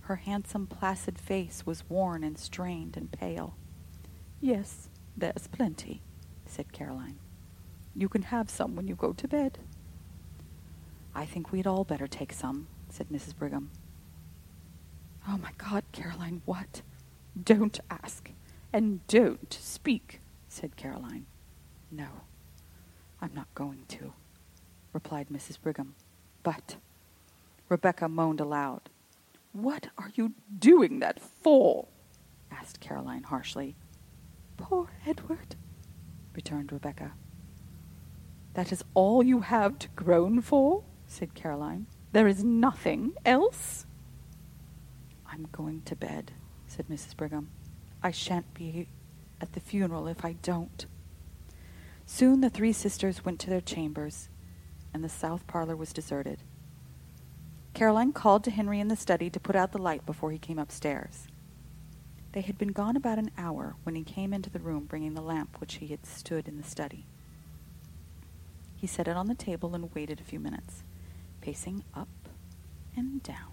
Her 0.09 0.17
handsome, 0.17 0.67
placid 0.67 1.19
face 1.19 1.67
was 1.67 1.85
worn 1.87 2.25
and 2.25 2.39
strained 2.39 2.97
and 2.97 3.13
pale. 3.13 3.59
Yes, 4.41 4.89
there's 5.15 5.47
plenty, 5.49 6.01
said 6.47 6.73
Caroline. 6.73 7.19
You 7.95 8.09
can 8.09 8.23
have 8.23 8.49
some 8.49 8.75
when 8.75 8.89
you 8.89 8.95
go 8.95 9.13
to 9.13 9.29
bed. 9.29 9.59
I 11.15 11.27
think 11.27 11.53
we'd 11.53 11.67
all 11.67 11.85
better 11.85 12.07
take 12.07 12.33
some, 12.33 12.69
said 12.89 13.11
Mrs. 13.11 13.37
Brigham. 13.37 13.71
Oh, 15.29 15.37
my 15.37 15.51
God, 15.59 15.85
Caroline, 15.93 16.41
what? 16.47 16.81
Don't 17.45 17.79
ask, 17.91 18.31
and 18.73 19.07
don't 19.09 19.53
speak, 19.53 20.23
said 20.49 20.77
Caroline. 20.77 21.27
No, 21.91 22.09
I'm 23.21 23.35
not 23.35 23.55
going 23.55 23.85
to, 23.89 24.15
replied 24.95 25.29
Mrs. 25.29 25.61
Brigham. 25.61 25.97
But, 26.43 26.77
Rebecca 27.69 28.09
moaned 28.09 28.41
aloud. 28.41 28.89
What 29.53 29.89
are 29.99 30.11
you 30.15 30.35
doing 30.59 31.01
that 31.01 31.21
for? 31.21 31.89
asked 32.51 32.81
Caroline 32.81 33.25
harshly. 33.25 33.77
Poor 34.57 34.91
Edward, 35.07 35.57
returned 36.35 36.73
Rebecca. 36.73 37.13
That 38.55 38.73
is 38.73 38.85
all 38.95 39.23
you 39.23 39.41
have 39.41 39.79
to 39.81 39.89
groan 39.91 40.41
for? 40.41 40.83
said 41.07 41.35
Caroline. 41.35 41.87
There 42.13 42.29
is 42.29 42.43
nothing 42.43 43.13
else? 43.25 43.87
I'm 45.31 45.49
going 45.53 45.83
to 45.83 45.95
bed, 45.97 46.33
said 46.67 46.89
Mrs. 46.89 47.17
Brigham. 47.17 47.51
I 48.03 48.11
shan't 48.11 48.53
be 48.55 48.89
at 49.41 49.53
the 49.53 49.61
funeral 49.61 50.09
if 50.09 50.25
I 50.25 50.33
don't. 50.43 50.87
Soon 52.07 52.41
the 52.41 52.51
three 52.51 52.73
sisters 52.73 53.25
went 53.25 53.39
to 53.41 53.51
their 53.51 53.61
chambers, 53.61 54.29
and 54.95 55.05
the 55.05 55.09
south 55.09 55.47
parlor 55.47 55.77
was 55.77 55.93
deserted. 55.93 56.43
Caroline 57.79 58.13
called 58.13 58.43
to 58.43 58.51
Henry 58.51 58.81
in 58.81 58.89
the 58.89 58.97
study 58.97 59.31
to 59.31 59.39
put 59.39 59.55
out 59.55 59.71
the 59.71 59.79
light 59.79 60.05
before 60.05 60.33
he 60.33 60.39
came 60.39 60.59
upstairs. 60.59 61.29
They 62.33 62.41
had 62.41 62.59
been 62.59 62.73
gone 62.73 62.97
about 62.97 63.21
an 63.21 63.31
hour 63.39 63.77
when 63.85 63.95
he 63.95 64.03
came 64.03 64.33
into 64.33 64.51
the 64.51 64.59
room 64.59 64.87
bringing 64.87 65.15
the 65.15 65.21
lamp 65.21 65.61
which 65.61 65.75
he 65.75 65.87
had 65.87 66.05
stood 66.05 66.49
in 66.49 66.57
the 66.57 66.65
study. 66.65 67.07
He 68.75 68.89
set 68.89 69.07
it 69.07 69.17
on 69.17 69.29
the 69.29 69.35
table 69.37 69.77
and 69.77 69.95
waited 69.95 70.19
a 70.19 70.25
few 70.25 70.41
minutes, 70.41 70.83
pacing 71.41 71.85
up 71.95 72.09
and 72.97 73.23
down. 73.23 73.53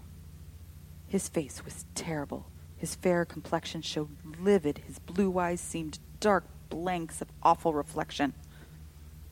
His 1.06 1.28
face 1.28 1.64
was 1.64 1.84
terrible. 1.94 2.46
His 2.76 2.96
fair 2.96 3.24
complexion 3.24 3.80
showed 3.80 4.08
livid. 4.40 4.78
His 4.88 4.98
blue 4.98 5.38
eyes 5.38 5.60
seemed 5.60 6.00
dark 6.18 6.46
blanks 6.68 7.22
of 7.22 7.28
awful 7.44 7.72
reflection. 7.72 8.34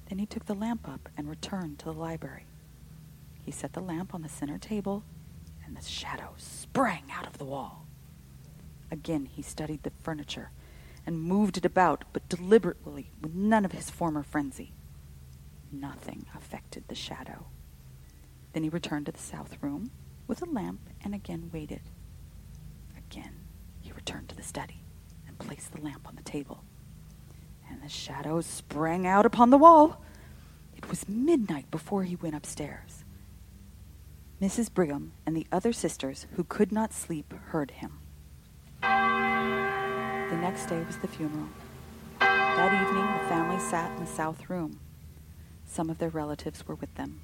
Then 0.09 0.20
he 0.20 0.26
took 0.26 0.46
the 0.46 0.54
lamp 0.54 0.88
up 0.88 1.09
and 1.16 1.28
returned 1.28 1.80
to 1.80 1.87
the 1.87 1.92
library. 1.92 2.46
He 3.44 3.52
set 3.52 3.74
the 3.74 3.80
lamp 3.80 4.14
on 4.14 4.22
the 4.22 4.28
center 4.28 4.59
table, 4.59 5.04
and 5.64 5.76
the 5.76 5.83
shadow 5.83 6.35
sprang 6.37 7.04
out 7.12 7.26
of 7.26 7.38
the 7.38 7.44
wall. 7.44 7.87
Again 8.90 9.26
he 9.26 9.42
studied 9.42 9.83
the 9.83 9.92
furniture 10.02 10.50
and 11.07 11.20
moved 11.20 11.59
it 11.59 11.64
about, 11.64 12.04
but 12.12 12.28
deliberately, 12.28 13.11
with 13.20 13.35
none 13.35 13.64
of 13.64 13.72
his 13.72 13.90
former 13.90 14.22
frenzy. 14.22 14.72
Nothing 15.70 16.26
affected 16.35 16.85
the 16.88 16.94
shadow. 16.94 17.46
Then 18.52 18.62
he 18.62 18.68
returned 18.68 19.07
to 19.07 19.12
the 19.12 19.18
south 19.18 19.57
room 19.61 19.90
with 20.26 20.40
a 20.40 20.46
lamp 20.46 20.80
and 21.02 21.14
again 21.14 21.50
waited. 21.52 21.83
Again 22.96 23.35
he 23.80 23.92
returned 23.92 24.28
to 24.30 24.37
the 24.37 24.42
study 24.42 24.80
and 25.26 25.38
placed 25.38 25.72
the 25.72 25.83
lamp 25.83 26.07
on 26.09 26.16
the 26.16 26.22
table. 26.22 26.64
And 27.68 27.83
the 27.83 27.88
shadow 27.88 28.40
sprang 28.40 29.07
out 29.07 29.26
upon 29.26 29.50
the 29.50 29.59
wall. 29.59 30.02
It 30.76 30.88
was 30.88 31.09
midnight 31.09 31.70
before 31.70 32.04
he 32.04 32.16
went 32.16 32.37
upstairs. 32.37 33.03
Mrs. 34.44 34.70
Brigham 34.70 35.12
and 35.24 35.35
the 35.35 35.46
other 35.50 35.72
sisters 35.72 36.26
who 36.35 36.44
could 36.44 36.70
not 36.70 36.92
sleep 36.92 37.33
heard 37.46 37.70
him. 37.70 38.00
The 38.83 40.37
next 40.38 40.66
day 40.66 40.85
was 40.85 40.98
the 40.98 41.09
funeral. 41.09 41.48
That 42.20 42.74
evening 42.74 43.07
the 43.07 43.26
family 43.30 43.59
sat 43.59 43.92
in 43.92 44.04
the 44.04 44.11
south 44.11 44.50
room. 44.50 44.80
Some 45.64 45.88
of 45.88 45.96
their 45.96 46.11
relatives 46.11 46.68
were 46.68 46.74
with 46.74 46.94
them. 46.96 47.22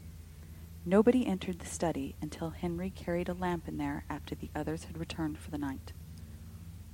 Nobody 0.86 1.26
entered 1.26 1.58
the 1.58 1.66
study 1.66 2.16
until 2.22 2.48
Henry 2.48 2.88
carried 2.88 3.28
a 3.28 3.34
lamp 3.34 3.68
in 3.68 3.76
there 3.76 4.06
after 4.08 4.34
the 4.34 4.48
others 4.56 4.84
had 4.84 4.96
returned 4.96 5.36
for 5.36 5.50
the 5.50 5.58
night. 5.58 5.92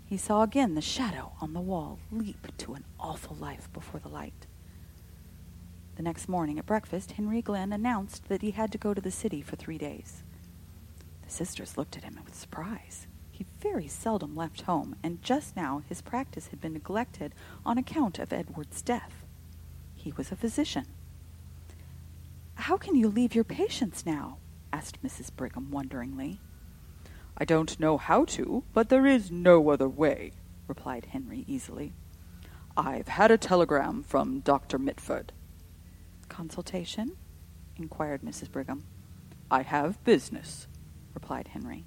He 0.07 0.17
saw 0.17 0.43
again 0.43 0.75
the 0.75 0.81
shadow 0.81 1.35
on 1.41 1.53
the 1.53 1.61
wall 1.61 2.01
leap 2.11 2.49
to 2.59 2.75
an 2.75 2.85
awful 2.99 3.37
life 3.37 3.73
before 3.73 4.01
the 4.01 4.09
light. 4.09 4.49
The 5.97 6.03
next 6.03 6.29
morning 6.29 6.59
at 6.59 6.67
breakfast, 6.67 7.13
Henry 7.13 7.43
Glynn 7.43 7.73
announced 7.73 8.29
that 8.29 8.43
he 8.43 8.53
had 8.53 8.71
to 8.73 8.79
go 8.79 8.95
to 8.95 9.01
the 9.01 9.11
city 9.11 9.43
for 9.43 9.57
three 9.57 9.79
days. 9.79 10.23
The 11.25 11.31
sisters 11.31 11.77
looked 11.77 11.97
at 11.97 12.05
him 12.05 12.19
with 12.25 12.35
surprise. 12.35 13.07
He 13.31 13.47
very 13.61 13.89
seldom 13.89 14.37
left 14.37 14.63
home, 14.63 14.97
and 15.03 15.23
just 15.23 15.57
now 15.57 15.83
his 15.89 16.03
practice 16.03 16.49
had 16.49 16.61
been 16.61 16.75
neglected 16.75 17.35
on 17.65 17.79
account 17.79 18.19
of 18.19 18.33
Edward's 18.33 18.83
death. 18.83 19.25
He 19.95 20.13
was 20.13 20.31
a 20.31 20.37
physician, 20.37 20.87
how 22.57 22.77
can 22.77 22.97
you 22.97 23.09
leave 23.09 23.35
your 23.35 23.45
patients 23.45 24.05
now? 24.05 24.39
asked 24.73 25.01
Mrs. 25.01 25.31
Brigham 25.35 25.71
wonderingly. 25.71 26.41
I 27.37 27.45
don't 27.45 27.79
know 27.79 27.97
how 27.97 28.25
to, 28.25 28.65
but 28.73 28.89
there 28.89 29.07
is 29.07 29.31
no 29.31 29.71
other 29.71 29.89
way, 29.89 30.33
replied 30.67 31.07
Henry 31.07 31.45
easily. 31.47 31.93
I've 32.77 33.09
had 33.09 33.31
a 33.31 33.39
telegram 33.39 34.03
from 34.03 34.41
Dr. 34.41 34.79
Mitford. 34.81 35.33
Consultation? 36.29 37.17
inquired 37.77 38.23
Mrs. 38.23 38.51
Brigham. 38.51 38.85
I 39.51 39.63
have 39.63 40.03
business, 40.05 40.67
replied 41.15 41.49
Henry. 41.49 41.85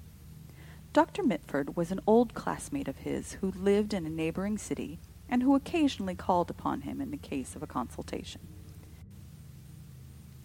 Dr. 0.92 1.22
Mitford 1.22 1.76
was 1.76 1.92
an 1.92 2.00
old 2.06 2.34
classmate 2.34 2.88
of 2.88 2.98
his 2.98 3.34
who 3.34 3.52
lived 3.52 3.94
in 3.94 4.06
a 4.06 4.10
neighboring 4.10 4.58
city 4.58 4.98
and 5.28 5.42
who 5.42 5.54
occasionally 5.54 6.16
called 6.16 6.50
upon 6.50 6.82
him 6.82 7.00
in 7.00 7.10
the 7.10 7.16
case 7.16 7.54
of 7.54 7.62
a 7.62 7.66
consultation. 7.66 8.40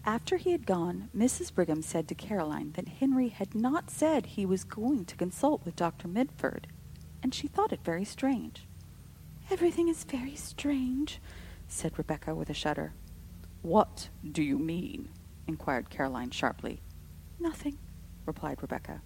After 0.04 0.36
he 0.36 0.52
had 0.52 0.66
gone, 0.66 1.10
Mrs. 1.16 1.52
Brigham 1.52 1.82
said 1.82 2.06
to 2.06 2.14
Caroline 2.14 2.72
that 2.76 2.86
Henry 2.86 3.28
had 3.28 3.56
not 3.56 3.90
said 3.90 4.26
he 4.26 4.46
was 4.46 4.62
going 4.62 5.04
to 5.06 5.16
consult 5.16 5.64
with 5.64 5.74
Dr. 5.74 6.06
Mitford, 6.06 6.68
and 7.24 7.34
she 7.34 7.48
thought 7.48 7.72
it 7.72 7.80
very 7.82 8.04
strange. 8.04 8.68
Everything 9.50 9.88
is 9.88 10.04
very 10.04 10.36
strange, 10.36 11.20
said 11.66 11.98
Rebecca 11.98 12.36
with 12.36 12.48
a 12.50 12.54
shudder. 12.54 12.92
What 13.62 14.08
do 14.28 14.42
you 14.42 14.58
mean? 14.58 15.08
inquired 15.46 15.90
Caroline 15.90 16.30
sharply. 16.30 16.80
Nothing, 17.38 17.78
replied 18.24 18.62
Rebecca. 18.62 19.02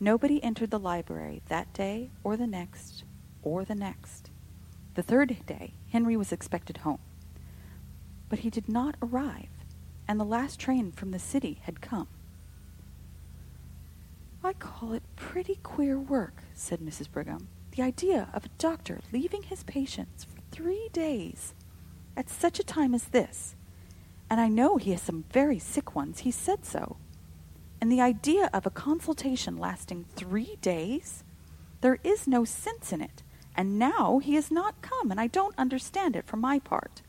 Nobody 0.00 0.42
entered 0.42 0.70
the 0.70 0.78
library 0.78 1.42
that 1.48 1.72
day 1.72 2.10
or 2.22 2.36
the 2.36 2.46
next 2.46 3.04
or 3.42 3.64
the 3.64 3.74
next. 3.74 4.30
The 4.94 5.02
third 5.02 5.36
day, 5.46 5.74
Henry 5.90 6.16
was 6.16 6.32
expected 6.32 6.78
home. 6.78 7.00
But 8.28 8.40
he 8.40 8.50
did 8.50 8.68
not 8.68 8.96
arrive 9.02 9.48
and 10.06 10.20
the 10.20 10.24
last 10.24 10.58
train 10.58 10.92
from 10.92 11.10
the 11.10 11.18
city 11.18 11.60
had 11.62 11.80
come. 11.80 12.08
I 14.42 14.52
call 14.52 14.92
it 14.92 15.02
pretty 15.16 15.56
queer 15.62 15.98
work, 15.98 16.42
said 16.54 16.80
Mrs. 16.80 17.10
Brigham. 17.10 17.48
The 17.74 17.82
idea 17.82 18.28
of 18.34 18.44
a 18.44 18.50
doctor 18.58 19.00
leaving 19.12 19.44
his 19.44 19.62
patients 19.62 20.24
for 20.24 20.40
three 20.50 20.90
days 20.92 21.54
at 22.16 22.30
such 22.30 22.58
a 22.58 22.64
time 22.64 22.94
as 22.94 23.04
this. 23.04 23.54
And 24.30 24.40
I 24.40 24.48
know 24.48 24.76
he 24.76 24.92
has 24.92 25.02
some 25.02 25.24
very 25.32 25.58
sick 25.58 25.94
ones. 25.94 26.20
He 26.20 26.30
said 26.30 26.64
so. 26.64 26.96
And 27.80 27.90
the 27.90 28.00
idea 28.00 28.50
of 28.52 28.66
a 28.66 28.70
consultation 28.70 29.58
lasting 29.58 30.06
three 30.14 30.56
days? 30.62 31.22
There 31.80 31.98
is 32.02 32.26
no 32.26 32.44
sense 32.44 32.92
in 32.92 33.00
it. 33.00 33.22
And 33.56 33.78
now 33.78 34.18
he 34.18 34.34
has 34.34 34.50
not 34.50 34.82
come, 34.82 35.10
and 35.10 35.20
I 35.20 35.26
don't 35.26 35.54
understand 35.58 36.16
it 36.16 36.26
for 36.26 36.36
my 36.36 36.58
part. 36.58 37.02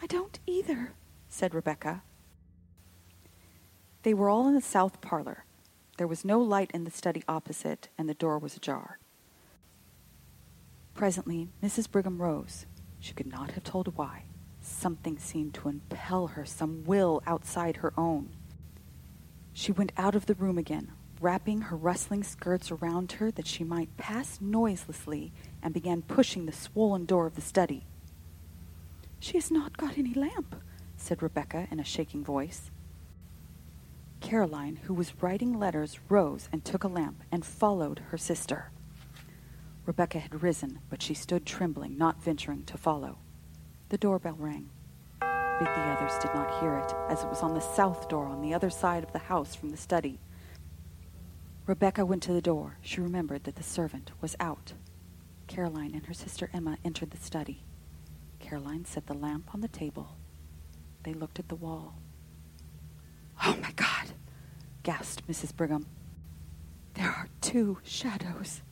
I 0.00 0.06
don't 0.06 0.38
either, 0.46 0.94
said 1.28 1.54
Rebecca. 1.54 2.02
They 4.02 4.14
were 4.14 4.28
all 4.28 4.48
in 4.48 4.54
the 4.54 4.60
south 4.60 5.00
parlor. 5.00 5.44
There 5.98 6.08
was 6.08 6.24
no 6.24 6.40
light 6.40 6.70
in 6.72 6.84
the 6.84 6.90
study 6.90 7.22
opposite, 7.28 7.88
and 7.96 8.08
the 8.08 8.14
door 8.14 8.38
was 8.38 8.56
ajar. 8.56 8.98
Presently, 10.94 11.48
Mrs. 11.62 11.90
Brigham 11.90 12.20
rose. 12.20 12.66
She 13.02 13.14
could 13.14 13.26
not 13.26 13.50
have 13.50 13.64
told 13.64 13.96
why. 13.96 14.22
Something 14.60 15.18
seemed 15.18 15.54
to 15.54 15.68
impel 15.68 16.28
her, 16.28 16.46
some 16.46 16.84
will 16.84 17.20
outside 17.26 17.78
her 17.78 17.92
own. 17.98 18.30
She 19.52 19.72
went 19.72 19.90
out 19.96 20.14
of 20.14 20.26
the 20.26 20.36
room 20.36 20.56
again, 20.56 20.92
wrapping 21.20 21.62
her 21.62 21.76
rustling 21.76 22.22
skirts 22.22 22.70
around 22.70 23.10
her 23.12 23.32
that 23.32 23.48
she 23.48 23.64
might 23.64 23.96
pass 23.96 24.40
noiselessly, 24.40 25.32
and 25.60 25.74
began 25.74 26.02
pushing 26.02 26.46
the 26.46 26.52
swollen 26.52 27.04
door 27.04 27.26
of 27.26 27.34
the 27.34 27.40
study. 27.40 27.86
She 29.18 29.36
has 29.36 29.50
not 29.50 29.76
got 29.76 29.98
any 29.98 30.14
lamp, 30.14 30.54
said 30.96 31.24
Rebecca 31.24 31.66
in 31.72 31.80
a 31.80 31.84
shaking 31.84 32.22
voice. 32.22 32.70
Caroline, 34.20 34.76
who 34.84 34.94
was 34.94 35.20
writing 35.20 35.58
letters, 35.58 35.98
rose 36.08 36.48
and 36.52 36.64
took 36.64 36.84
a 36.84 36.88
lamp 36.88 37.24
and 37.32 37.44
followed 37.44 37.98
her 38.10 38.18
sister. 38.18 38.70
Rebecca 39.84 40.20
had 40.20 40.42
risen, 40.42 40.78
but 40.88 41.02
she 41.02 41.14
stood 41.14 41.44
trembling, 41.44 41.98
not 41.98 42.22
venturing 42.22 42.64
to 42.64 42.78
follow. 42.78 43.18
The 43.88 43.98
doorbell 43.98 44.36
rang. 44.38 44.70
But 45.20 45.74
the 45.74 45.80
others 45.80 46.18
did 46.20 46.34
not 46.34 46.60
hear 46.60 46.76
it, 46.76 46.94
as 47.08 47.22
it 47.22 47.28
was 47.28 47.42
on 47.42 47.54
the 47.54 47.60
south 47.60 48.08
door 48.08 48.26
on 48.26 48.42
the 48.42 48.54
other 48.54 48.70
side 48.70 49.02
of 49.02 49.12
the 49.12 49.18
house 49.18 49.54
from 49.54 49.70
the 49.70 49.76
study. 49.76 50.20
Rebecca 51.66 52.04
went 52.04 52.22
to 52.24 52.32
the 52.32 52.40
door. 52.42 52.78
She 52.80 53.00
remembered 53.00 53.44
that 53.44 53.56
the 53.56 53.62
servant 53.62 54.10
was 54.20 54.34
out. 54.40 54.72
Caroline 55.46 55.94
and 55.94 56.06
her 56.06 56.14
sister 56.14 56.48
Emma 56.52 56.78
entered 56.84 57.10
the 57.10 57.18
study. 57.18 57.62
Caroline 58.38 58.84
set 58.84 59.06
the 59.06 59.14
lamp 59.14 59.54
on 59.54 59.60
the 59.60 59.68
table. 59.68 60.16
They 61.02 61.14
looked 61.14 61.38
at 61.38 61.48
the 61.48 61.54
wall. 61.54 61.94
Oh, 63.44 63.56
my 63.60 63.72
God! 63.72 64.12
gasped 64.82 65.28
Mrs. 65.28 65.54
Brigham. 65.54 65.86
There 66.94 67.10
are 67.10 67.28
two 67.40 67.78
shadows. 67.84 68.62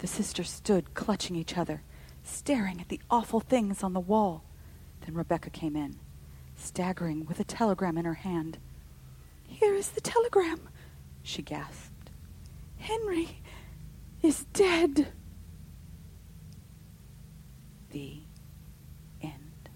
The 0.00 0.06
sisters 0.06 0.50
stood 0.50 0.94
clutching 0.94 1.36
each 1.36 1.58
other, 1.58 1.82
staring 2.22 2.80
at 2.80 2.88
the 2.88 3.00
awful 3.10 3.40
things 3.40 3.82
on 3.82 3.92
the 3.92 4.00
wall. 4.00 4.44
Then 5.02 5.14
Rebecca 5.14 5.50
came 5.50 5.76
in, 5.76 5.96
staggering 6.56 7.26
with 7.26 7.38
a 7.38 7.44
telegram 7.44 7.98
in 7.98 8.06
her 8.06 8.14
hand. 8.14 8.56
Here 9.46 9.74
is 9.74 9.90
the 9.90 10.00
telegram, 10.00 10.68
she 11.22 11.42
gasped. 11.42 12.10
Henry 12.78 13.40
is 14.22 14.46
dead. 14.54 15.08
The 17.90 18.20
end. 19.20 19.68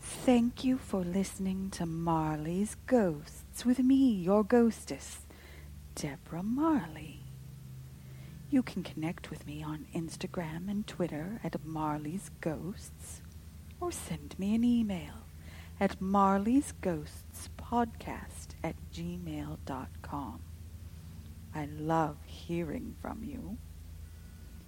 Thank 0.00 0.62
you 0.62 0.78
for 0.78 1.02
listening 1.02 1.70
to 1.70 1.84
Marley's 1.84 2.76
Ghosts 2.86 3.64
with 3.64 3.80
me, 3.80 4.12
your 4.12 4.44
ghostess, 4.44 5.23
Deborah 5.94 6.42
Marley. 6.42 7.20
You 8.50 8.62
can 8.62 8.82
connect 8.82 9.30
with 9.30 9.46
me 9.46 9.62
on 9.62 9.86
Instagram 9.94 10.68
and 10.68 10.86
Twitter 10.86 11.40
at 11.44 11.64
Marley's 11.64 12.30
Ghosts 12.40 13.22
or 13.80 13.92
send 13.92 14.36
me 14.38 14.54
an 14.56 14.64
email 14.64 15.26
at 15.78 16.00
Marley's 16.00 16.72
Ghosts 16.80 17.48
Podcast 17.56 18.48
at 18.62 18.74
gmail.com. 18.92 20.40
I 21.54 21.66
love 21.66 22.16
hearing 22.26 22.96
from 23.00 23.22
you. 23.22 23.58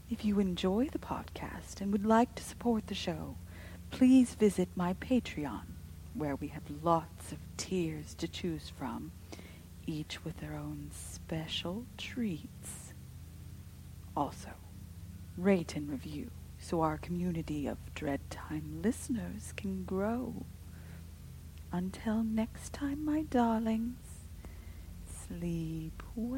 If 0.09 0.25
you 0.25 0.39
enjoy 0.39 0.89
the 0.93 1.01
podcast 1.01 1.81
and 1.81 1.91
would 1.91 2.07
like 2.07 2.37
to 2.37 2.45
support 2.45 2.87
the 2.87 2.95
show, 2.95 3.37
please 3.91 4.35
visit 4.35 4.69
my 4.77 4.95
Patreon, 4.95 5.65
where 6.15 6.37
we 6.37 6.49
have 6.49 6.63
lots 6.83 7.33
of 7.33 7.39
tiers 7.57 8.15
to 8.15 8.29
choose 8.29 8.71
from 8.79 9.11
each 9.87 10.25
with 10.25 10.39
their 10.39 10.55
own 10.55 10.91
special 10.93 11.85
treats. 11.97 12.93
Also, 14.17 14.51
rate 15.37 15.77
and 15.77 15.91
review 15.91 16.31
so 16.59 16.81
our 16.81 16.99
community 16.99 17.67
of 17.67 17.79
Dread 17.95 18.21
Time 18.31 18.81
listeners 18.83 19.53
can 19.57 19.85
grow. 19.85 20.47
Until 21.71 22.23
next 22.25 22.73
time, 22.73 23.05
my 23.05 23.23
darlings, 23.23 24.27
sleep 25.29 26.03
well. 26.15 26.35